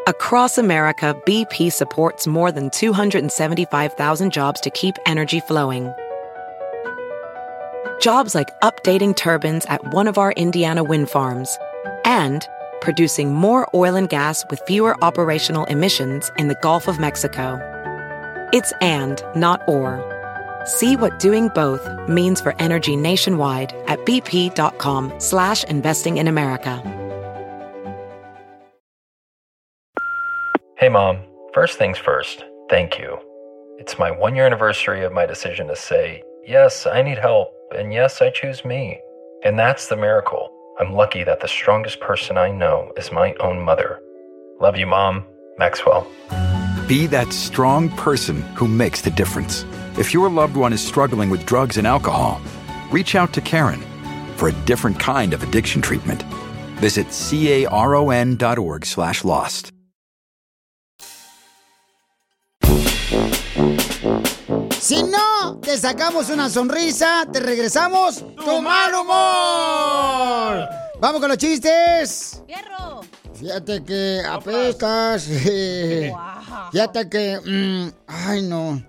[0.07, 5.91] Across America, BP supports more than 275,000 jobs to keep energy flowing.
[8.01, 11.59] Jobs like updating turbines at one of our Indiana wind farms
[12.05, 12.47] and
[12.81, 17.59] producing more oil and gas with fewer operational emissions in the Gulf of Mexico.
[18.53, 20.03] It's and, not or.
[20.67, 26.83] See what doing both means for energy nationwide at bp.com slash investing in America.
[30.77, 31.19] Hey, Mom.
[31.55, 33.17] First things first, thank you.
[33.79, 37.93] It's my one year anniversary of my decision to say, yes, I need help, and
[37.93, 39.01] yes, I choose me.
[39.45, 40.51] And that's the miracle.
[40.79, 44.01] I'm lucky that the strongest person I know is my own mother.
[44.61, 45.27] Love you, Mom.
[45.59, 46.07] Maxwell.
[46.89, 49.65] Be that strong person who makes the difference.
[49.99, 52.41] If your loved one is struggling with drugs and alcohol,
[52.91, 53.81] reach out to Karen
[54.37, 56.23] for a different kind of addiction treatment.
[56.79, 59.73] Visit caron.org slash lost.
[64.85, 70.69] Si no te sacamos una sonrisa, te regresamos tu mal humor.
[71.00, 72.42] Vamos con los chistes.
[72.46, 73.00] ¡Fierro!
[73.33, 75.25] Fíjate que apestas.
[76.71, 77.40] Fíjate que.
[77.42, 78.85] mm, ay, no.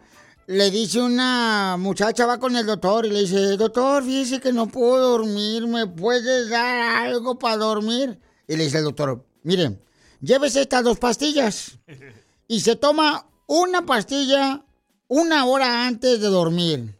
[0.47, 4.67] Le dice una muchacha, va con el doctor y le dice: Doctor, fíjese que no
[4.67, 8.20] puedo dormir, ¿me puede dar algo para dormir?
[8.49, 9.80] Y le dice el doctor: Mire,
[10.20, 11.80] llévese estas dos pastillas
[12.49, 14.64] y se toma una pastilla
[15.08, 16.95] una hora antes de dormir.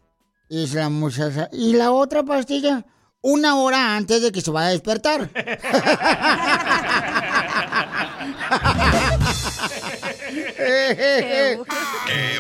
[0.50, 2.86] Y la muchacha, ¿y la otra pastilla?
[3.22, 5.30] Una hora antes de que se vaya a despertar.
[10.58, 11.60] ¡Qué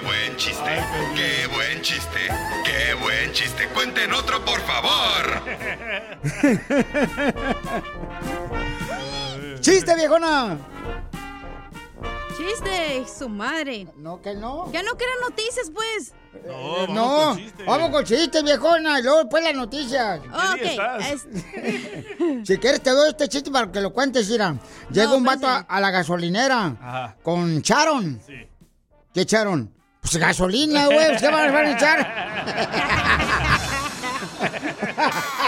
[0.03, 0.83] buen chiste!
[1.15, 2.19] ¡Qué buen chiste!
[2.63, 3.67] ¡Qué buen chiste!
[3.73, 5.41] ¡Cuenten otro, por favor!
[9.61, 10.59] ¡Chiste, viejona!
[12.37, 13.87] Chiste, su madre.
[13.97, 14.71] No, que no.
[14.71, 16.13] Ya no crean noticias, pues.
[16.33, 20.19] Eh, no, vamos con chistes, viejona, y luego después las noticias.
[20.19, 20.61] Ok,
[21.11, 21.27] es-
[22.47, 24.55] Si quieres te doy este chiste para que lo cuentes, Ira.
[24.91, 27.15] Llega No, un vato a, la gasolinera Ajá.
[27.23, 28.19] con Charon.
[29.13, 29.73] ¿Qué echaron?
[30.01, 31.17] Pues gasolina, güey.
[31.17, 32.45] ¿Qué van van a echar?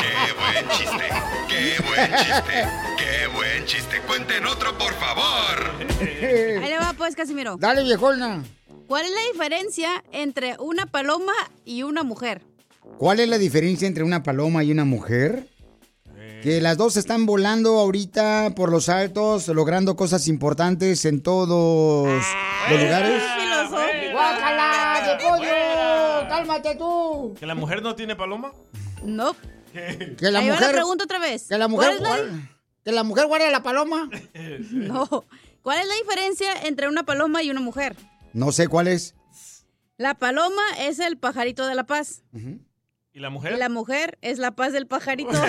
[0.02, 1.10] ¡Qué buen chiste!
[1.48, 2.97] ¡Qué buen chiste!
[3.68, 4.02] ¡Qué buen chiste!
[4.08, 5.88] ¡Cuenten otro, por favor!
[6.02, 7.58] Ahí le va, pues, Casimiro.
[7.58, 8.44] Dale, viejona.
[8.88, 11.34] ¿Cuál es la diferencia entre una paloma
[11.66, 12.42] y una mujer?
[12.98, 15.48] ¿Cuál es la diferencia entre una paloma y una mujer?
[16.42, 22.82] Que las dos están volando ahorita por los altos, logrando cosas importantes en todos los
[22.82, 23.22] lugares.
[24.14, 26.30] ¡Guácala, de pollo!
[26.30, 27.36] ¡Cálmate tú!
[27.40, 28.52] ¿Que la mujer no tiene paloma?
[29.04, 29.36] No.
[29.74, 30.16] ¿Qué?
[30.18, 30.68] Que la Ahí va mujer.
[30.70, 31.48] la pregunta otra vez.
[31.50, 31.92] Que la ¿Cuál mujer.
[31.96, 32.50] es la- guarda-
[32.88, 34.10] Que la mujer guarde la paloma.
[34.72, 35.26] No.
[35.62, 37.98] ¿Cuál es la diferencia entre una paloma y una mujer?
[38.32, 39.14] No sé cuál es.
[39.98, 42.24] La paloma es el pajarito de la paz.
[43.12, 43.56] ¿Y la mujer?
[43.56, 45.32] Y la mujer es la paz del pajarito.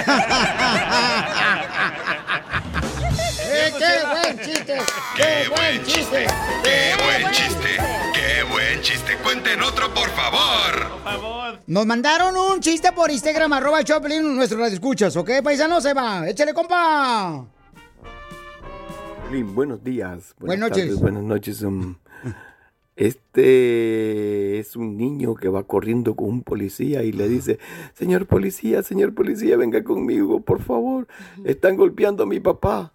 [3.45, 4.79] ¡Eh, ¡Qué buen chiste!
[5.17, 6.27] ¡Qué buen chiste!
[6.65, 8.08] ¡Qué buen chiste!
[8.69, 9.13] ¡Qué buen chiste!
[9.23, 11.59] ¡Cuenten otro, por favor!
[11.67, 15.81] Nos mandaron un chiste por Instagram, arroba Choplin, nuestro radio escuchas, ¿ok, paisano?
[15.81, 16.29] Se va.
[16.29, 17.47] Échale, compa.
[19.55, 20.35] Buenos días.
[20.39, 21.01] Buenas noches.
[21.01, 21.63] buenas noches.
[21.63, 21.95] um,
[22.97, 27.59] este es un niño que va corriendo con un policía y le dice,
[27.95, 31.09] señor policía, señor policía, venga conmigo, por favor.
[31.43, 32.93] Están golpeando a mi papá.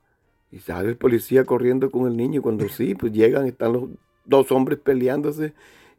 [0.52, 2.42] Y sale el policía corriendo con el niño.
[2.42, 3.90] y Cuando sí, pues llegan, están los
[4.26, 5.54] dos hombres peleándose.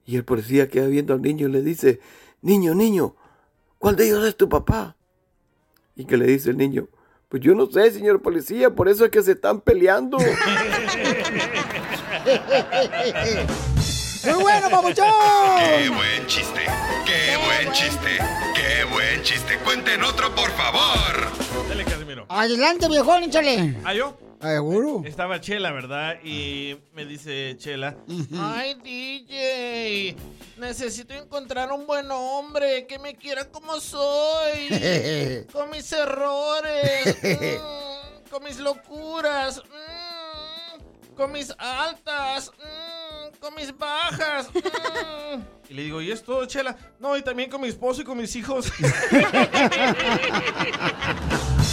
[0.06, 2.00] Y el policía queda viendo al niño y le dice,
[2.42, 3.16] niño, niño,
[3.78, 4.96] ¿cuál de ellos es tu papá?
[5.96, 6.88] Y que le dice el niño,
[7.28, 10.18] pues yo no sé, señor policía, por eso es que se están peleando.
[14.24, 15.06] ¡Muy bueno, papuchón!
[15.58, 16.60] ¡Qué buen chiste!
[17.04, 18.18] ¡Qué buen chiste!
[18.54, 19.58] ¡Qué buen chiste!
[19.64, 21.28] ¡Cuenten otro, por favor!
[21.68, 22.24] Dale, Casimiro.
[22.28, 23.76] Adelante, viejón, échale.
[23.84, 24.16] ¿Ah, yo?
[24.44, 25.02] Seguro.
[25.06, 26.16] Estaba Chela, ¿verdad?
[26.22, 27.96] Y me dice Chela,
[28.38, 30.14] ay DJ,
[30.58, 34.68] necesito encontrar un buen hombre que me quiera como soy,
[35.52, 44.50] con mis errores, mm, con mis locuras, mm, con mis altas, mm, con mis bajas.
[44.52, 45.40] mm".
[45.70, 46.76] Y le digo, ¿y es todo, Chela?
[47.00, 48.70] No, y también con mi esposo y con mis hijos.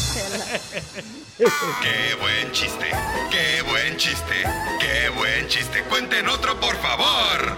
[1.38, 2.86] ¡Qué buen chiste!
[3.30, 4.34] ¡Qué buen chiste!
[4.80, 5.84] ¡Qué buen chiste!
[5.89, 7.58] ¡Cuenten otro, por favor!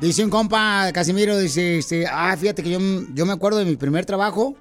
[0.00, 2.78] Dice un compa, Casimiro, dice, este, ah, fíjate que yo,
[3.14, 4.54] yo me acuerdo de mi primer trabajo.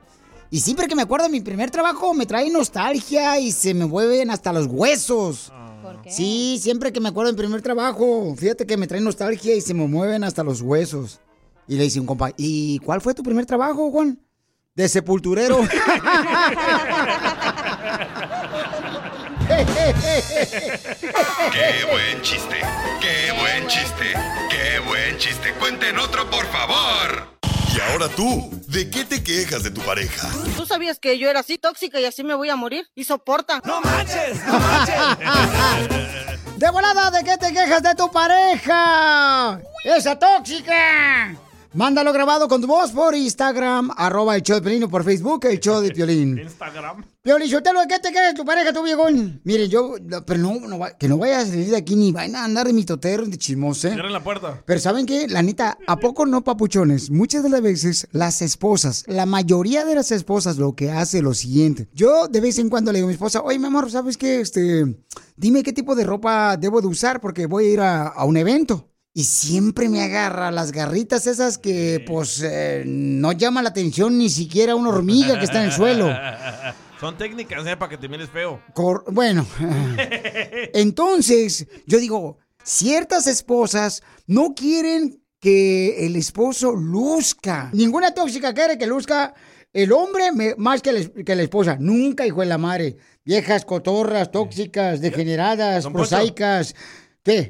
[0.49, 3.85] Y siempre que me acuerdo de mi primer trabajo me trae nostalgia y se me
[3.85, 5.51] mueven hasta los huesos.
[5.83, 6.11] ¿Por qué?
[6.11, 9.61] Sí, siempre que me acuerdo de mi primer trabajo, fíjate que me trae nostalgia y
[9.61, 11.19] se me mueven hasta los huesos.
[11.67, 14.19] Y le dice un compa, ¿y cuál fue tu primer trabajo, Juan?
[14.73, 15.59] De sepulturero.
[21.51, 22.61] ¡Qué buen chiste!
[23.01, 24.13] ¡Qué buen chiste!
[24.49, 25.53] ¡Qué buen chiste!
[25.53, 27.37] ¡Cuenten otro, por favor!
[27.75, 30.27] Y ahora tú, ¿de qué te quejas de tu pareja?
[30.55, 32.89] ¿Tú sabías que yo era así tóxica y así me voy a morir?
[32.95, 33.61] Y soporta.
[33.63, 34.39] ¡No manches!
[36.57, 37.11] ¡De volada!
[37.11, 39.59] ¿De qué te quejas de tu pareja?
[39.83, 41.35] ¡Esa tóxica!
[41.73, 45.45] Mándalo grabado con tu voz por Instagram, arroba el show de Piolín o por Facebook,
[45.45, 46.37] el show de Piolín.
[46.43, 47.03] Instagram.
[47.21, 49.41] Piolín, Sotelo, ¿de qué te quejas de tu pareja, tu viejón?
[49.43, 49.95] Mire, yo,
[50.25, 52.67] pero no, no va- que no vaya a salir de aquí ni vayan a andar
[52.67, 53.89] de mitotero, de chismose.
[53.91, 54.63] Cierren la puerta.
[54.65, 55.27] Pero ¿saben qué?
[55.27, 57.09] La neta, ¿a poco no, papuchones?
[57.11, 61.23] Muchas de las veces las esposas, la mayoría de las esposas lo que hace es
[61.23, 61.89] lo siguiente.
[61.93, 64.39] Yo de vez en cuando le digo a mi esposa, oye, mi amor, ¿sabes qué?
[64.39, 64.85] Este,
[65.35, 68.37] dime qué tipo de ropa debo de usar porque voy a ir a, a un
[68.37, 68.89] evento.
[69.17, 74.29] Y siempre me agarra las garritas esas que, pues, eh, no llama la atención ni
[74.29, 76.07] siquiera una hormiga que está en el suelo.
[76.99, 77.75] Son técnicas, ¿eh?
[77.75, 78.61] Para que te mires feo.
[78.75, 79.43] Cor- bueno,
[80.73, 87.69] entonces yo digo, ciertas esposas no quieren que el esposo luzca.
[87.73, 89.33] Ninguna tóxica quiere que luzca
[89.73, 91.77] el hombre me- más que, la- que la esposa.
[91.79, 92.97] Nunca, hijo de la madre.
[93.25, 95.99] Viejas cotorras, tóxicas, degeneradas, Poncho.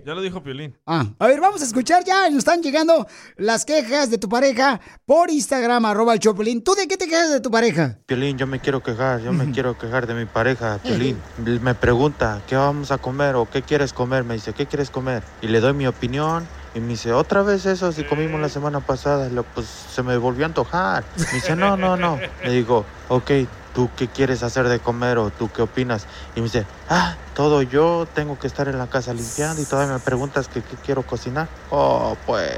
[0.05, 0.75] Ya lo dijo Piolín.
[0.86, 2.30] Ah, a ver, vamos a escuchar ya.
[2.30, 3.05] Nos están llegando
[3.36, 6.63] las quejas de tu pareja por Instagram, arroba el Choplin.
[6.63, 7.99] ¿Tú de qué te quejas de tu pareja?
[8.05, 11.17] Piolín, yo me quiero quejar, yo me quiero quejar de mi pareja, Piolín.
[11.61, 14.23] Me pregunta, ¿qué vamos a comer o qué quieres comer?
[14.23, 15.23] Me dice, ¿qué quieres comer?
[15.41, 17.91] Y le doy mi opinión y me dice, ¿otra vez eso?
[17.91, 21.03] Si comimos la semana pasada, Lo- pues se me volvió a antojar.
[21.17, 22.19] Me dice, no, no, no.
[22.43, 23.32] Le digo, ok,
[23.78, 26.07] ¿tú qué quieres hacer de comer o tú qué opinas?
[26.34, 29.93] Y me dice, ah, todo yo tengo que estar en la casa limpiando y todavía
[29.93, 31.47] me preguntas que qué quiero cocinar.
[31.69, 32.49] Oh, pues,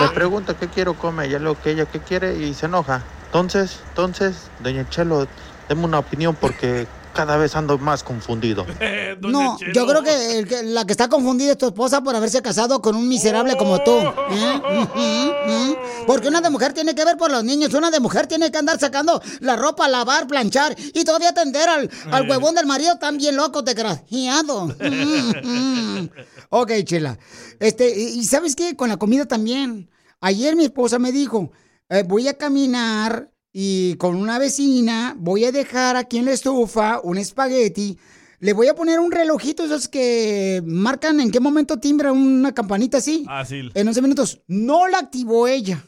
[0.00, 3.06] me pregunta qué quiero comer, ya lo que ella qué quiere y se enoja.
[3.26, 5.28] Entonces, entonces, doña Chelo,
[5.68, 8.66] deme una opinión porque cada vez ando más confundido.
[9.20, 12.42] No, yo creo que, el que- la que está confundida es tu esposa por haberse
[12.42, 13.92] casado con un miserable como tú.
[13.92, 14.60] ¿eh?
[14.82, 15.76] Ujú.
[16.06, 18.58] Porque una de mujer tiene que ver por los niños, una de mujer tiene que
[18.58, 23.16] andar sacando la ropa, lavar, planchar y todavía atender al, al huevón del marido tan
[23.16, 24.74] bien loco, desgraciado.
[26.50, 27.18] Ok, chela.
[27.58, 28.76] Este, y y ¿sabes qué?
[28.76, 29.90] Con la comida también.
[30.20, 31.50] Ayer mi esposa me dijo,
[31.88, 37.00] eh, voy a caminar y con una vecina voy a dejar aquí en la estufa
[37.04, 37.96] un espagueti.
[38.40, 42.98] Le voy a poner un relojito, esos que marcan en qué momento timbra una campanita
[42.98, 43.22] así.
[43.24, 43.70] Fácil.
[43.74, 44.42] En 11 minutos.
[44.48, 45.86] No la activó ella.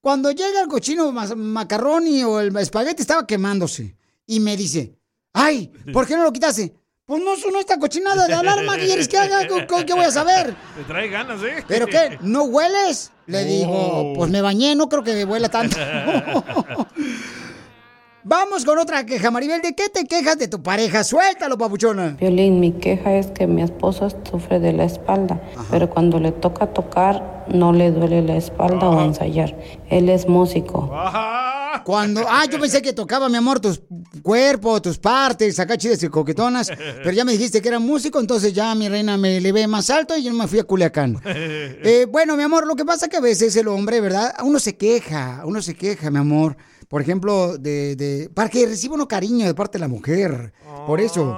[0.00, 3.98] Cuando llega el cochino macarroni o el espagueti estaba quemándose.
[4.26, 4.98] Y me dice,
[5.34, 6.74] ay, ¿por qué no lo quitaste?
[7.06, 8.76] Pues no sonó esta cochinada de alarma.
[8.78, 9.46] ¿Qué quieres que haga?
[9.46, 10.54] ¿Con- con ¿Qué voy a saber?
[10.74, 11.62] Te trae ganas, ¿eh?
[11.68, 12.18] ¿Pero qué?
[12.22, 13.12] ¿No hueles?
[13.26, 14.12] Le digo, Oh.
[14.16, 15.76] pues me bañé, no creo que me huela tanto.
[18.26, 19.60] Vamos con otra queja, Maribel.
[19.60, 21.04] ¿De qué te quejas de tu pareja?
[21.04, 22.16] Suéltalo, papuchona.
[22.18, 26.68] Violín, mi queja es que mi esposo sufre de la espalda, pero cuando le toca
[26.72, 29.54] tocar no le duele la espalda o ensayar.
[29.90, 30.90] Él es músico.
[31.84, 33.82] Cuando, ah, yo pensé que tocaba, mi amor, tus
[34.22, 36.70] cuerpos, tus partes, acá chidas y coquetonas,
[37.02, 40.16] pero ya me dijiste que era músico, entonces ya mi reina me elevé más alto
[40.16, 41.20] y yo me fui a Culiacán.
[41.86, 44.34] Eh, bueno, mi amor, lo que pasa que a veces el hombre, ¿verdad?
[44.42, 46.56] Uno se queja, uno se queja, mi amor.
[46.88, 50.54] Por ejemplo, de, de para que reciba uno cariño de parte de la mujer.
[50.86, 51.36] Por eso.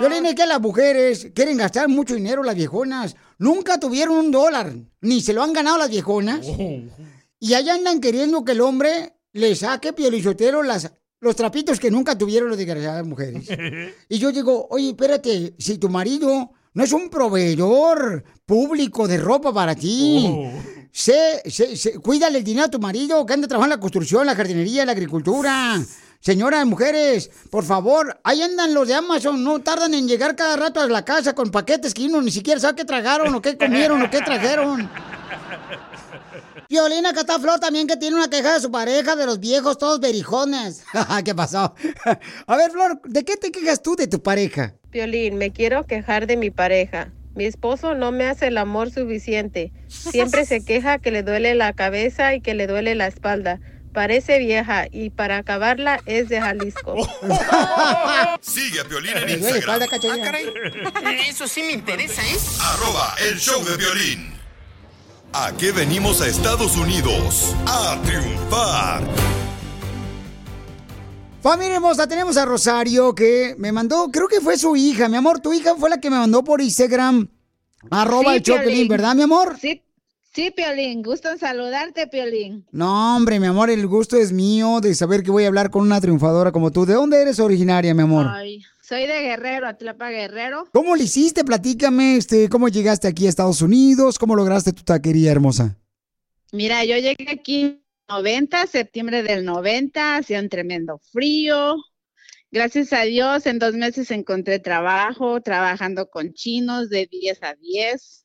[0.00, 3.16] Yo le que las mujeres quieren gastar mucho dinero, las viejonas.
[3.38, 6.46] Nunca tuvieron un dólar, ni se lo han ganado las viejonas.
[7.40, 12.16] Y allá andan queriendo que el hombre le saque piolichotero las los trapitos que nunca
[12.16, 13.48] tuvieron las desgraciadas mujeres.
[14.08, 19.52] Y yo digo, oye, espérate, si tu marido no es un proveedor público de ropa
[19.52, 20.32] para ti,
[20.92, 24.26] sé, sé- sé- cuídale el dinero a tu marido que anda trabajando en la construcción,
[24.26, 25.80] la jardinería, la agricultura.
[26.20, 30.80] Señoras, mujeres, por favor, ahí andan los de Amazon, no tardan en llegar cada rato
[30.80, 34.02] a la casa con paquetes que uno ni siquiera sabe qué tragaron o qué comieron
[34.02, 34.88] o qué trajeron.
[36.72, 39.78] Violina, acá está Flor también que tiene una queja de su pareja, de los viejos
[39.78, 40.84] todos berijones.
[41.24, 41.74] ¿Qué pasó?
[42.46, 44.74] A ver, Flor, ¿de qué te quejas tú de tu pareja?
[44.90, 47.10] Piolín, me quiero quejar de mi pareja.
[47.34, 49.72] Mi esposo no me hace el amor suficiente.
[49.88, 53.60] Siempre se queja que le duele la cabeza y que le duele la espalda.
[53.94, 56.96] Parece vieja y para acabarla es de Jalisco.
[58.42, 59.82] Sigue a Piolín en Instagram.
[59.82, 59.86] espalda,
[61.02, 62.36] Ah, Eso sí me interesa, ¿eh?
[62.60, 64.37] Arroba el show de violín.
[65.32, 67.54] ¿A qué venimos a Estados Unidos?
[67.66, 69.02] A triunfar.
[71.40, 75.40] Familia hermosa, tenemos a Rosario que me mandó, creo que fue su hija, mi amor,
[75.40, 77.28] tu hija fue la que me mandó por Instagram,
[77.90, 78.88] arroba Sí, el Choplin, Piolín.
[78.88, 79.56] ¿verdad, mi amor?
[79.60, 79.82] Sí,
[80.34, 81.02] sí, Piolín.
[81.02, 82.66] Gusto en saludarte, Piolín.
[82.72, 85.82] No, hombre, mi amor, el gusto es mío de saber que voy a hablar con
[85.82, 86.84] una triunfadora como tú.
[86.86, 88.26] ¿De dónde eres originaria, mi amor?
[88.28, 90.66] Ay, soy de Guerrero, Atlapa Guerrero.
[90.72, 91.44] ¿Cómo le hiciste?
[91.44, 94.18] Platícame, este, ¿cómo llegaste aquí a Estados Unidos?
[94.18, 95.76] ¿Cómo lograste tu taquería hermosa?
[96.52, 101.76] Mira, yo llegué aquí en 90, septiembre del 90, hacía un tremendo frío.
[102.50, 108.24] Gracias a Dios, en dos meses encontré trabajo, trabajando con chinos de 10 a 10.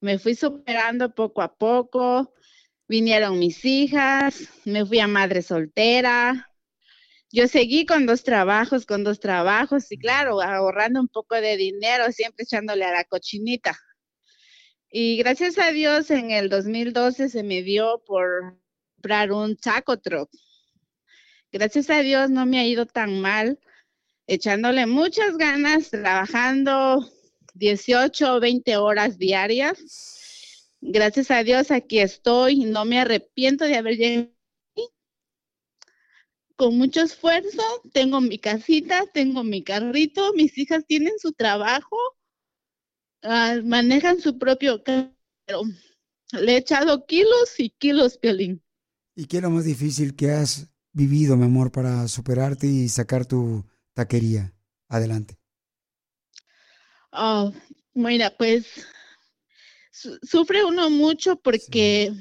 [0.00, 2.34] Me fui superando poco a poco.
[2.88, 6.51] Vinieron mis hijas, me fui a madre soltera.
[7.34, 12.12] Yo seguí con dos trabajos, con dos trabajos y claro, ahorrando un poco de dinero,
[12.12, 13.74] siempre echándole a la cochinita.
[14.90, 18.58] Y gracias a Dios en el 2012 se me dio por
[18.96, 20.28] comprar un taco truck.
[21.50, 23.58] Gracias a Dios no me ha ido tan mal,
[24.26, 27.08] echándole muchas ganas, trabajando
[27.54, 30.68] 18 o 20 horas diarias.
[30.82, 34.31] Gracias a Dios aquí estoy, no me arrepiento de haber llegado.
[36.62, 37.60] Con mucho esfuerzo.
[37.92, 41.96] Tengo mi casita, tengo mi carrito, mis hijas tienen su trabajo,
[43.22, 45.12] ah, manejan su propio carro.
[46.32, 48.62] Le he echado kilos y kilos, Piolín.
[49.16, 53.24] ¿Y qué es lo más difícil que has vivido, mi amor, para superarte y sacar
[53.26, 54.54] tu taquería
[54.88, 55.38] adelante?
[57.12, 57.52] Oh,
[57.94, 58.66] mira, pues
[59.90, 62.12] su- sufre uno mucho porque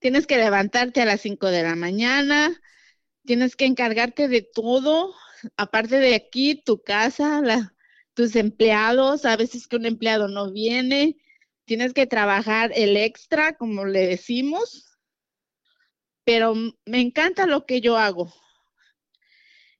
[0.00, 2.50] tienes que levantarte a las 5 de la mañana,
[3.24, 5.14] tienes que encargarte de todo,
[5.56, 7.42] aparte de aquí, tu casa,
[8.14, 11.16] tus empleados, a veces que un empleado no viene,
[11.64, 14.98] tienes que trabajar el extra, como le decimos,
[16.24, 18.32] pero me encanta lo que yo hago.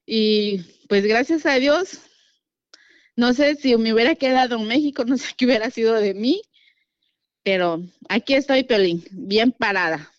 [0.07, 2.01] Y pues gracias a Dios,
[3.17, 6.43] no sé si me hubiera quedado en México, no sé qué hubiera sido de mí,
[7.45, 10.12] pero aquí estoy, Piolín, bien parada.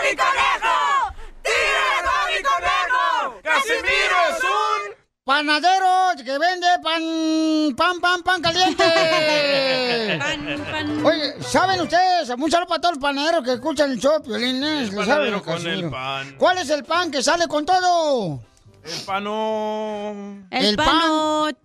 [0.09, 1.13] Tony Conejo!
[1.43, 3.41] ¡Tírame a Tony Conejo!
[3.43, 4.97] ¡Casimiro es un...
[5.25, 8.85] Panadero que vende pan, pan, pan, pan caliente.
[10.19, 11.05] Pan, pan.
[11.05, 12.31] Oye, ¿saben ustedes?
[12.31, 14.81] Un saludo para todos los panaderos que escuchan el show, Piolín, ¿eh?
[14.81, 16.35] El ¿Le panadero saben, con el pan.
[16.39, 18.41] ¿Cuál es el pan que sale con todo?
[18.83, 20.47] El pano.
[20.51, 21.57] El pan.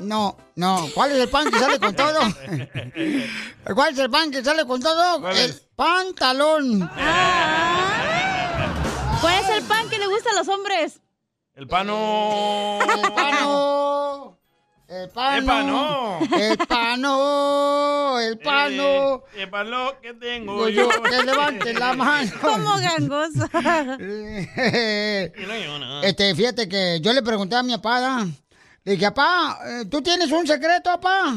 [0.00, 0.88] No, no.
[0.94, 2.20] ¿Cuál es el pan que sale con todo?
[3.74, 5.20] ¿Cuál es el pan que sale con todo?
[5.20, 6.90] ¿Cuál el pantalón.
[9.20, 11.00] ¿Cuál es el pan que le gusta a los hombres?
[11.54, 12.78] El pano.
[12.82, 14.38] El pano.
[14.88, 15.36] El pano.
[15.36, 16.18] El pano.
[16.38, 18.18] El pano.
[18.20, 19.24] El pano.
[19.34, 21.02] Eh, el pano que tengo yo, yo.
[21.02, 22.30] que levante la mano.
[22.40, 23.50] Como gangosa.
[26.02, 28.26] Este, fíjate que yo le pregunté a mi papá, ¿da?
[28.88, 31.34] Le dije, papá, eh, ¿tú tienes un secreto, papá?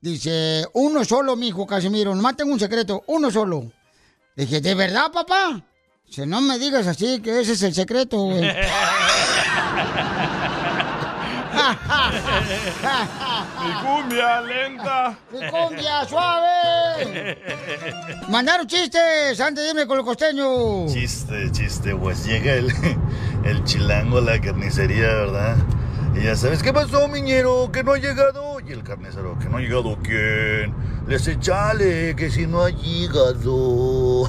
[0.00, 3.70] Dice, uno solo, mijo, Casimiro, nomás tengo un secreto, uno solo.
[4.34, 5.62] Le dije, ¿de verdad, papá?
[6.04, 8.40] Dice, no me digas así, que ese es el secreto, güey.
[13.60, 15.16] Mi cumbia lenta.
[15.30, 17.38] ¡Mi cumbia suave!
[18.28, 20.88] Mandaron chistes antes de irme con el costeño.
[20.88, 22.72] Chiste, chiste, pues llega el,
[23.44, 25.56] el chilango a la carnicería, ¿verdad?
[26.18, 27.70] Y ya sabes, ¿qué pasó, miñero?
[27.70, 28.58] ¿Que no ha llegado?
[28.60, 30.74] Y el carnicero, ¿que no ha llegado quién?
[31.06, 34.28] Les echale, que si no ha llegado.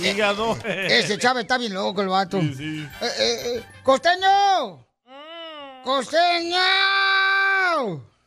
[0.00, 0.56] Hígado.
[0.64, 2.38] Ese Chávez está bien loco el vato.
[2.38, 4.86] Eh, eh, eh, ¡Costeño!
[5.82, 6.56] ¡Costeño!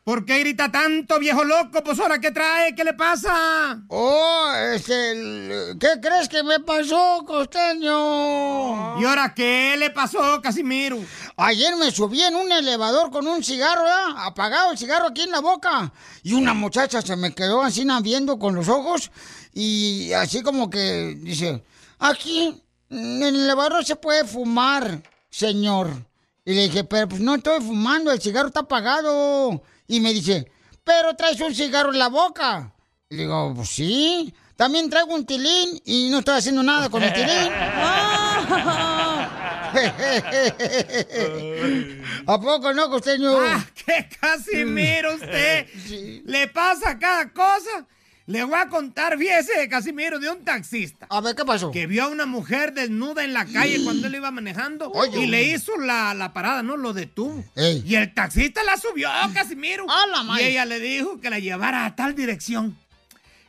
[0.09, 1.83] ¿Por qué grita tanto, viejo loco?
[1.83, 2.73] Pues ahora, ¿qué trae?
[2.73, 3.79] ¿Qué le pasa?
[3.89, 8.99] Oh, este, el- ¿qué crees que me pasó, costeño?
[8.99, 10.97] ¿Y ahora qué le pasó, Casimiro?
[11.37, 14.25] Ayer me subí en un elevador con un cigarro, ¿verdad?
[14.25, 15.93] apagado el cigarro aquí en la boca.
[16.23, 19.11] Y una muchacha se me quedó así viendo con los ojos
[19.53, 21.63] y así como que dice,
[21.99, 26.03] aquí en el elevador se puede fumar, señor.
[26.45, 29.61] Y le dije, pero pues no estoy fumando, el cigarro está apagado.
[29.89, 30.49] Y me dice,
[30.83, 32.73] pero traes un cigarro en la boca.
[33.09, 34.33] Y le digo, pues sí.
[34.55, 37.27] También traigo un tilín y no estoy haciendo nada con el tilín.
[42.27, 43.39] ¿A poco no, costeño?
[43.39, 45.67] Ah, ¡Qué Casimiro usted!
[46.25, 47.85] Le pasa cada cosa.
[48.29, 51.07] Le voy a contar, fíjese, Casimiro, de un taxista.
[51.09, 51.71] A ver, ¿qué pasó?
[51.71, 55.21] Que vio a una mujer desnuda en la calle cuando él iba manejando Oye.
[55.21, 56.77] y le hizo la, la parada, ¿no?
[56.77, 57.43] Lo detuvo.
[57.55, 57.81] Ey.
[57.83, 59.87] Y el taxista la subió, Casimiro.
[59.89, 62.77] ¡A la y ella le dijo que la llevara a tal dirección.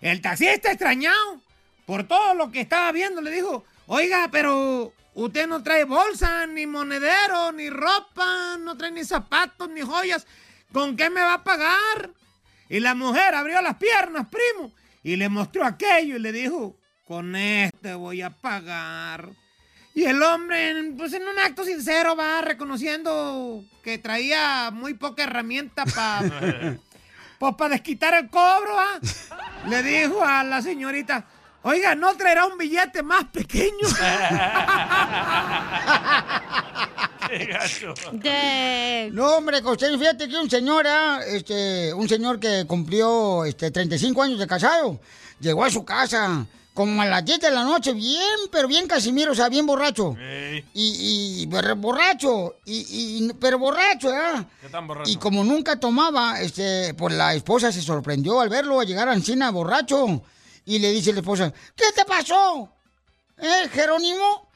[0.01, 1.43] El taxista extrañado
[1.85, 6.66] por todo lo que estaba viendo le dijo, oiga, pero usted no trae bolsa, ni
[6.66, 10.26] monedero, ni ropa, no trae ni zapatos, ni joyas.
[10.72, 12.12] ¿Con qué me va a pagar?
[12.71, 17.35] Y la mujer abrió las piernas, primo, y le mostró aquello y le dijo, con
[17.37, 19.29] este voy a pagar.
[19.93, 25.25] Y el hombre, en- pues en un acto sincero, va reconociendo que traía muy poca
[25.25, 26.79] herramienta para
[27.41, 29.01] pues, para desquitar el cobro, ¿ah?
[29.68, 31.27] Le dijo a la señorita,
[31.63, 33.87] oiga, ¿no traerá un billete más pequeño?
[39.13, 44.23] No, hombre, Costeño, fíjate que un señor, ah, este, un señor que cumplió este, 35
[44.23, 45.01] años de casado,
[45.41, 49.33] llegó a su casa como a las 10 de la noche, bien, pero bien Casimiro,
[49.33, 50.17] o sea, bien borracho.
[50.73, 52.79] Y, y pero borracho, y,
[53.27, 54.45] y- pero borracho, ¿ah?
[54.61, 55.11] ¿Qué tan borracho?
[55.11, 59.15] Y como nunca tomaba, este, pues la esposa se sorprendió al verlo a llegar a
[59.15, 60.23] Encina borracho.
[60.67, 62.71] Y le dice la esposa, ¿qué te pasó?
[63.39, 64.51] ¿Eh, Jerónimo?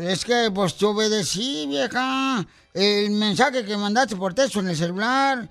[0.00, 2.44] Es que pues yo obedecí, vieja.
[2.72, 5.48] El mensaje que mandaste por texto en el celular,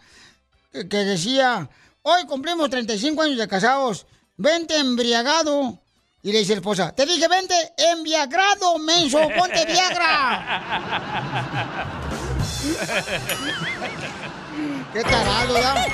[0.71, 1.69] que, que decía,
[2.01, 4.07] hoy cumplimos 35 años de casados,
[4.37, 5.79] vente embriagado.
[6.23, 10.63] Y le dice la esposa, te dije vente embriagado, menso, ponte Viagra.
[14.93, 15.87] Qué tarado, ¿verdad?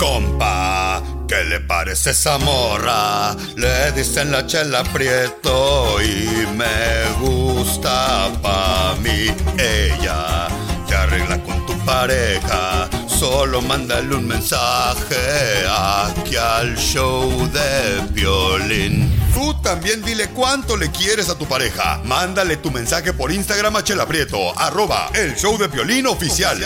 [0.00, 3.36] Compa, ¿qué le parece esa morra?
[3.56, 9.26] Le dicen la chela prieto y me gusta pa' mí.
[9.58, 10.48] Ella
[10.88, 12.88] te arregla con tu pareja.
[13.06, 19.12] Solo mándale un mensaje aquí al show de violín.
[19.34, 22.00] Tú también dile cuánto le quieres a tu pareja.
[22.04, 26.58] Mándale tu mensaje por Instagram a Chela Prieto, arroba el show de violín oficial.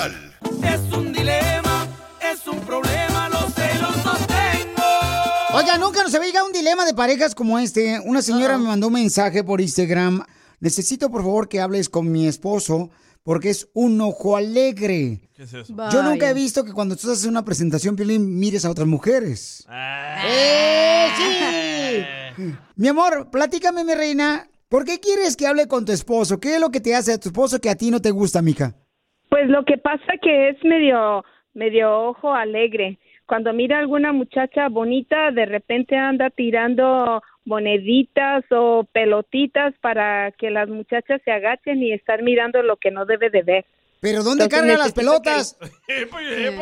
[0.63, 1.13] Es un
[5.55, 8.01] Oiga, nunca nos había llegado un dilema de parejas como este.
[8.05, 10.25] Una señora me mandó un mensaje por Instagram.
[10.59, 12.91] Necesito, por favor, que hables con mi esposo
[13.23, 15.21] porque es un ojo alegre.
[15.35, 15.75] ¿Qué es eso?
[15.93, 19.65] Yo nunca he visto que cuando tú haces una presentación, Piolín, mires a otras mujeres.
[19.71, 21.07] ¡Eh,
[22.37, 22.55] sí!
[22.75, 24.49] Mi amor, platícame, mi reina.
[24.69, 26.41] ¿Por qué quieres que hable con tu esposo?
[26.41, 28.43] ¿Qué es lo que te hace a tu esposo que a ti no te gusta,
[28.43, 28.75] mija?
[29.31, 31.25] Pues lo que pasa que es medio,
[31.55, 32.99] medio ojo alegre.
[33.27, 40.51] Cuando mira a alguna muchacha bonita, de repente anda tirando moneditas o pelotitas para que
[40.51, 43.65] las muchachas se agachen y estar mirando lo que no debe de ver.
[44.01, 45.57] ¿Pero dónde Entonces carga las pelotas?
[45.89, 46.53] ¡Épale,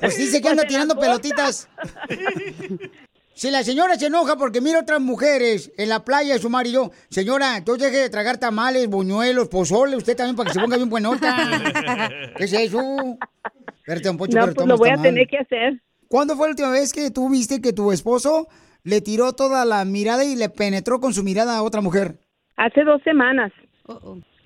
[0.00, 1.66] Pues dice que anda tirando pelotitas.
[3.34, 7.56] Si la señora se enoja porque mira otras mujeres en la playa, su marido, señora,
[7.56, 11.34] entonces deje de tragar tamales, buñuelos, pozole, usted también para que se ponga bien buenota.
[12.36, 13.18] ¿Qué es eso?
[13.82, 15.74] Espérate, don Poncho, No, pero pues lo voy a tener que hacer.
[16.08, 18.46] ¿Cuándo fue la última vez que tú viste que tu esposo
[18.84, 22.16] le tiró toda la mirada y le penetró con su mirada a otra mujer?
[22.56, 23.52] Hace dos semanas.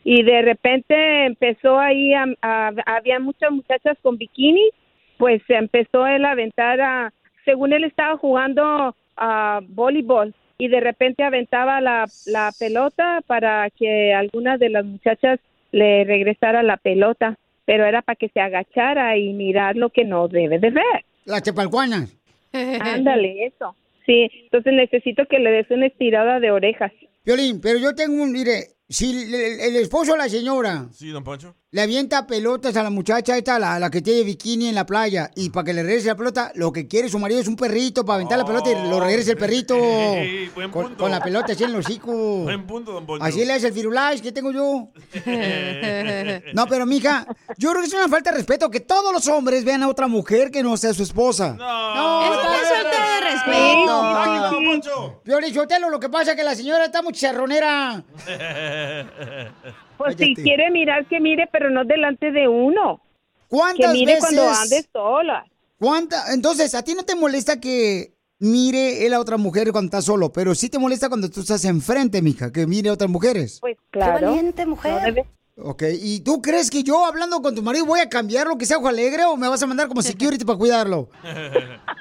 [0.05, 4.70] Y de repente empezó ahí, a, a- había muchas muchachas con bikini,
[5.18, 7.12] pues empezó él a aventar a,
[7.45, 14.14] según él estaba jugando a voleibol y de repente aventaba la, la pelota para que
[14.14, 15.41] alguna de las muchachas
[15.72, 17.37] le regresara la pelota,
[17.67, 21.05] pero era para que se agachara y mirar lo que no debe de ver.
[21.27, 22.17] Las chepalcuanas.
[22.53, 23.77] Ándale, eso.
[24.07, 26.93] Sí, entonces necesito que le des una estirada de orejas.
[27.25, 31.25] Violín, pero yo tengo un, mire, si el, el esposo de la señora Sí, don
[31.25, 31.57] Poncho.
[31.73, 35.31] Le avienta pelotas a la muchacha esta, la, la que tiene bikini en la playa,
[35.35, 38.05] y para que le regrese la pelota, lo que quiere su marido es un perrito
[38.05, 41.03] para aventar la pelota y lo regrese el perrito Ey, buen con, punto.
[41.03, 42.12] con la pelota así en el hocico.
[42.45, 43.25] Buen punto, don Poncho.
[43.25, 44.89] Así le hace el firulais que tengo yo.
[46.55, 47.27] No, pero mija,
[47.59, 50.07] yo creo que es una falta de respeto que todos los hombres vean a otra
[50.07, 51.55] mujer que no sea su esposa.
[51.59, 53.21] No, Es una falta de
[54.81, 55.21] respeto.
[55.25, 58.03] Piolín Sotelo, lo que pasa es que la señora está muy charronera.
[59.99, 63.01] Pues si quiere mirar, que mire, pero no delante de uno.
[63.49, 64.20] ¿Cuántas que mire veces?
[64.36, 65.47] cuando ande sola.
[65.78, 66.32] ¿Cuánta?
[66.32, 70.32] Entonces, ¿a ti no te molesta que mire él a otra mujer cuando estás solo?
[70.32, 73.59] Pero sí te molesta cuando tú estás enfrente, mija, que mire a otras mujeres.
[73.61, 74.26] Pues claro.
[74.26, 74.92] valiente mujer.
[74.92, 75.26] No debe-
[75.59, 78.66] Ok, ¿y tú crees que yo hablando con tu marido voy a cambiar lo que
[78.66, 81.09] sea ojo alegre o me vas a mandar como security para cuidarlo?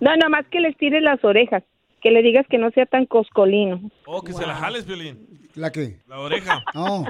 [0.00, 1.62] No, nada más que les tires las orejas.
[2.02, 3.80] Que le digas que no sea tan coscolino.
[4.06, 5.48] Oh, que se la jales, Violín.
[5.54, 6.00] ¿La qué?
[6.06, 6.62] La oreja.
[6.74, 7.04] No.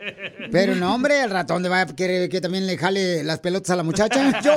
[0.50, 3.70] Pero no, hombre, el ratón de va a querer que también le jale las pelotas
[3.70, 4.40] a la muchacha.
[4.44, 4.54] Yo.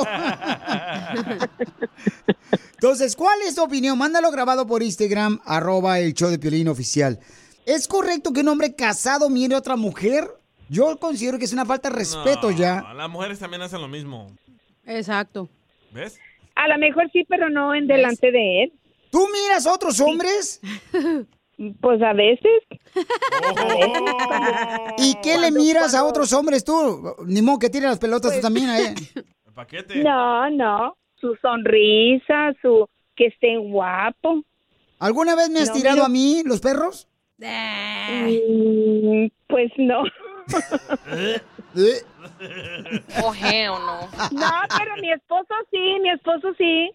[2.74, 3.98] Entonces, ¿cuál es tu opinión?
[3.98, 7.20] Mándalo grabado por Instagram, arroba el show de Piolín oficial.
[7.66, 10.26] ¿Es correcto que un hombre casado mire a otra mujer?
[10.70, 12.94] Yo considero que es una falta de respeto No, ya.
[12.96, 14.28] Las mujeres también hacen lo mismo.
[14.86, 15.50] Exacto.
[15.92, 16.20] ¿Ves?
[16.56, 18.74] A lo mejor sí, pero no en delante de él.
[19.16, 20.60] ¿Tú miras a otros hombres?
[21.80, 22.64] Pues a veces.
[24.98, 27.16] ¿Y qué le miras a otros hombres tú?
[27.26, 28.94] Ni modo que tire las pelotas Pues tú también, ¿eh?
[30.04, 30.98] No, no.
[31.16, 34.44] Su sonrisa, su que esté guapo.
[35.00, 37.08] ¿Alguna vez me has No, tirado mira- a mí los perros?
[37.38, 40.04] Mm, pues no.
[43.24, 44.10] Ojeo, no.
[44.32, 46.92] No, pero mi esposo sí, mi esposo sí.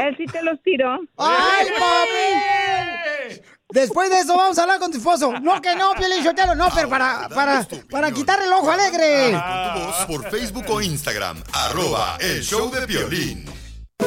[0.00, 0.98] Él sí te los tiró.
[1.16, 3.42] ¡Ay, papi!
[3.70, 5.32] Después de eso vamos a hablar con tu esposo.
[5.40, 9.32] No, que no, Piolín Sotelo, no, pero para, para, para quitarle el ojo alegre.
[9.32, 11.42] Con tu voz por Facebook o Instagram.
[11.52, 13.44] Arroba el show de violín.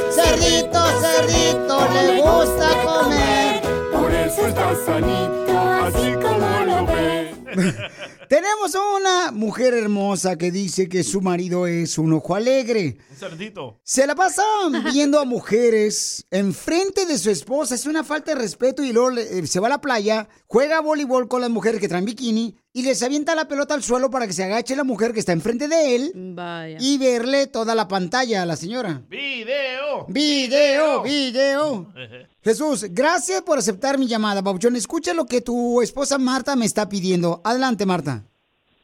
[0.09, 3.61] Cerdito, cerdito, le gusta comer.
[3.91, 7.35] Por eso está sanito, así como lo ves.
[8.31, 12.95] Tenemos una mujer hermosa que dice que su marido es un ojo alegre.
[13.09, 13.81] Un cerdito.
[13.83, 14.41] Se la pasa
[14.93, 17.75] viendo a mujeres enfrente de su esposa.
[17.75, 21.27] Es una falta de respeto y luego eh, se va a la playa, juega voleibol
[21.27, 24.33] con las mujeres que traen bikini y les avienta la pelota al suelo para que
[24.33, 26.77] se agache la mujer que está enfrente de él Vaya.
[26.79, 29.01] y verle toda la pantalla a la señora.
[29.09, 30.05] ¡Video!
[30.07, 31.03] ¡Video!
[31.03, 31.87] ¡Video!
[32.43, 34.75] Jesús, gracias por aceptar mi llamada, Pabuchón.
[34.75, 37.41] Escucha lo que tu esposa Marta me está pidiendo.
[37.43, 38.23] Adelante, Marta.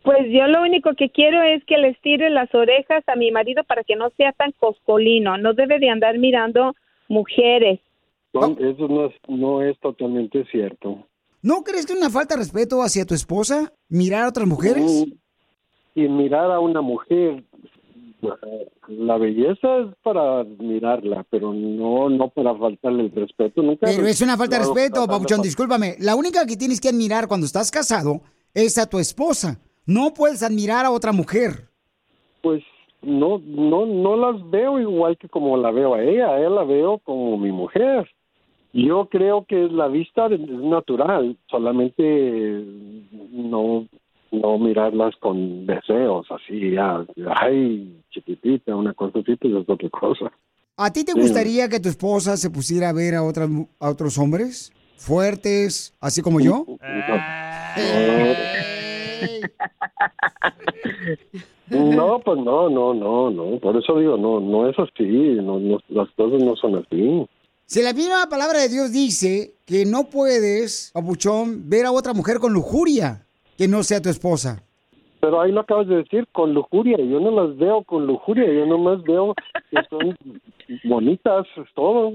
[0.03, 3.63] Pues yo lo único que quiero es que les tire las orejas a mi marido
[3.63, 5.38] para que no sea tan coscolino.
[5.38, 6.75] No debe de andar mirando
[7.09, 7.79] mujeres.
[8.33, 11.07] No, eso no es, no es totalmente cierto.
[11.41, 15.05] ¿No crees que es una falta de respeto hacia tu esposa mirar a otras mujeres?
[15.95, 17.43] Y mirar a una mujer,
[18.88, 23.61] la belleza es para admirarla, pero no no para faltarle el respeto.
[23.61, 25.95] Nunca Pero es una falta de respeto, tratando Pabuchón, pa- discúlpame.
[25.99, 28.21] La única que tienes que admirar cuando estás casado
[28.53, 29.59] es a tu esposa.
[29.85, 31.69] No puedes admirar a otra mujer.
[32.41, 32.63] Pues
[33.01, 36.29] no no no las veo igual que como la veo a ella.
[36.29, 38.09] A ella la veo como mi mujer.
[38.78, 42.63] Yo creo que la vista es natural, solamente
[43.32, 43.88] no
[44.30, 47.03] no mirarlas con deseos así, ya,
[47.38, 50.32] ay, chiquitita, una cosita y es otra cosa.
[50.75, 51.19] ¿A ti te Sí.
[51.19, 53.49] gustaría que tu esposa se pusiera a ver a, otras,
[53.80, 54.71] a otros hombres?
[54.97, 56.65] Fuertes, así como yo.
[61.69, 63.59] No, pues no, no, no, no.
[63.59, 65.03] Por eso digo, no, no es así.
[65.03, 67.28] No, no, las cosas no son así.
[67.70, 72.39] Si la misma palabra de Dios dice que no puedes, papuchón, ver a otra mujer
[72.39, 74.63] con lujuria que no sea tu esposa.
[75.20, 76.95] Pero ahí lo acabas de decir, con lujuria.
[76.97, 78.45] Yo no las veo con lujuria.
[78.45, 79.34] Yo nomás veo
[79.70, 80.15] que son
[80.86, 82.13] bonitas, es todo.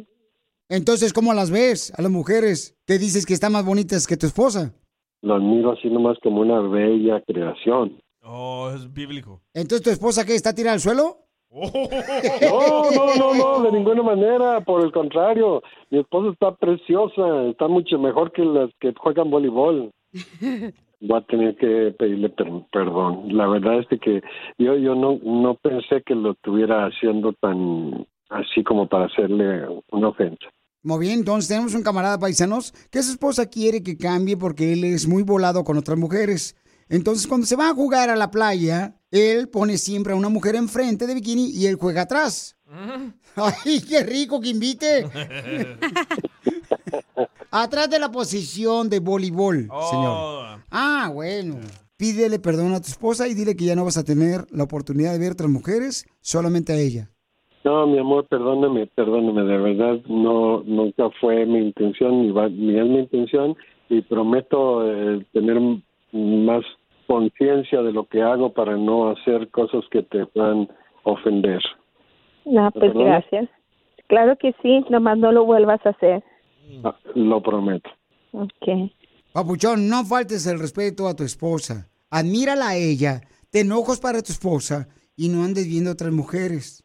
[0.71, 4.25] Entonces, ¿cómo las ves a las mujeres que dices que están más bonitas que tu
[4.25, 4.73] esposa?
[5.21, 8.01] Las miro así nomás como una bella creación.
[8.23, 9.43] Oh, es bíblico.
[9.53, 10.35] Entonces, ¿tu esposa qué?
[10.35, 11.27] ¿Está tirada al suelo?
[11.53, 14.61] No, no, no, no, de ninguna manera.
[14.63, 17.45] Por el contrario, mi esposa está preciosa.
[17.51, 19.91] Está mucho mejor que las que juegan voleibol.
[21.05, 23.37] Voy a tener que pedirle per- perdón.
[23.37, 24.23] La verdad es que
[24.59, 30.09] yo yo no no pensé que lo estuviera haciendo tan así como para hacerle una
[30.09, 30.47] ofensa.
[30.85, 34.85] Muy bien, entonces tenemos un camarada paisanos que su esposa quiere que cambie porque él
[34.85, 36.57] es muy volado con otras mujeres.
[36.89, 40.57] Entonces, cuando se va a jugar a la playa, él pone siempre a una mujer
[40.57, 42.57] enfrente de bikini y él juega atrás.
[43.37, 45.05] ¡Ay, qué rico que invite!
[47.51, 50.63] Atrás de la posición de voleibol, señor.
[50.71, 51.57] Ah, bueno.
[51.99, 55.13] Pídele perdón a tu esposa y dile que ya no vas a tener la oportunidad
[55.13, 57.11] de ver otras mujeres, solamente a ella.
[57.65, 62.77] No, mi amor, perdóname, perdóname, de verdad no nunca fue mi intención ni, va, ni
[62.77, 63.55] es mi intención
[63.89, 65.61] y prometo eh, tener
[66.13, 66.65] más
[67.13, 70.67] conciencia de lo que hago para no hacer cosas que te puedan
[71.03, 71.61] ofender.
[72.47, 73.05] No, pues ¿Perdón?
[73.05, 73.51] gracias.
[74.07, 76.25] Claro que sí, nomás no lo vuelvas a hacer.
[76.83, 77.91] Ah, Lo prometo.
[78.33, 78.91] Ok.
[79.35, 81.91] Papuchón, no faltes el respeto a tu esposa.
[82.11, 86.83] Admírala a ella, ten ojos para tu esposa y no andes viendo a otras mujeres.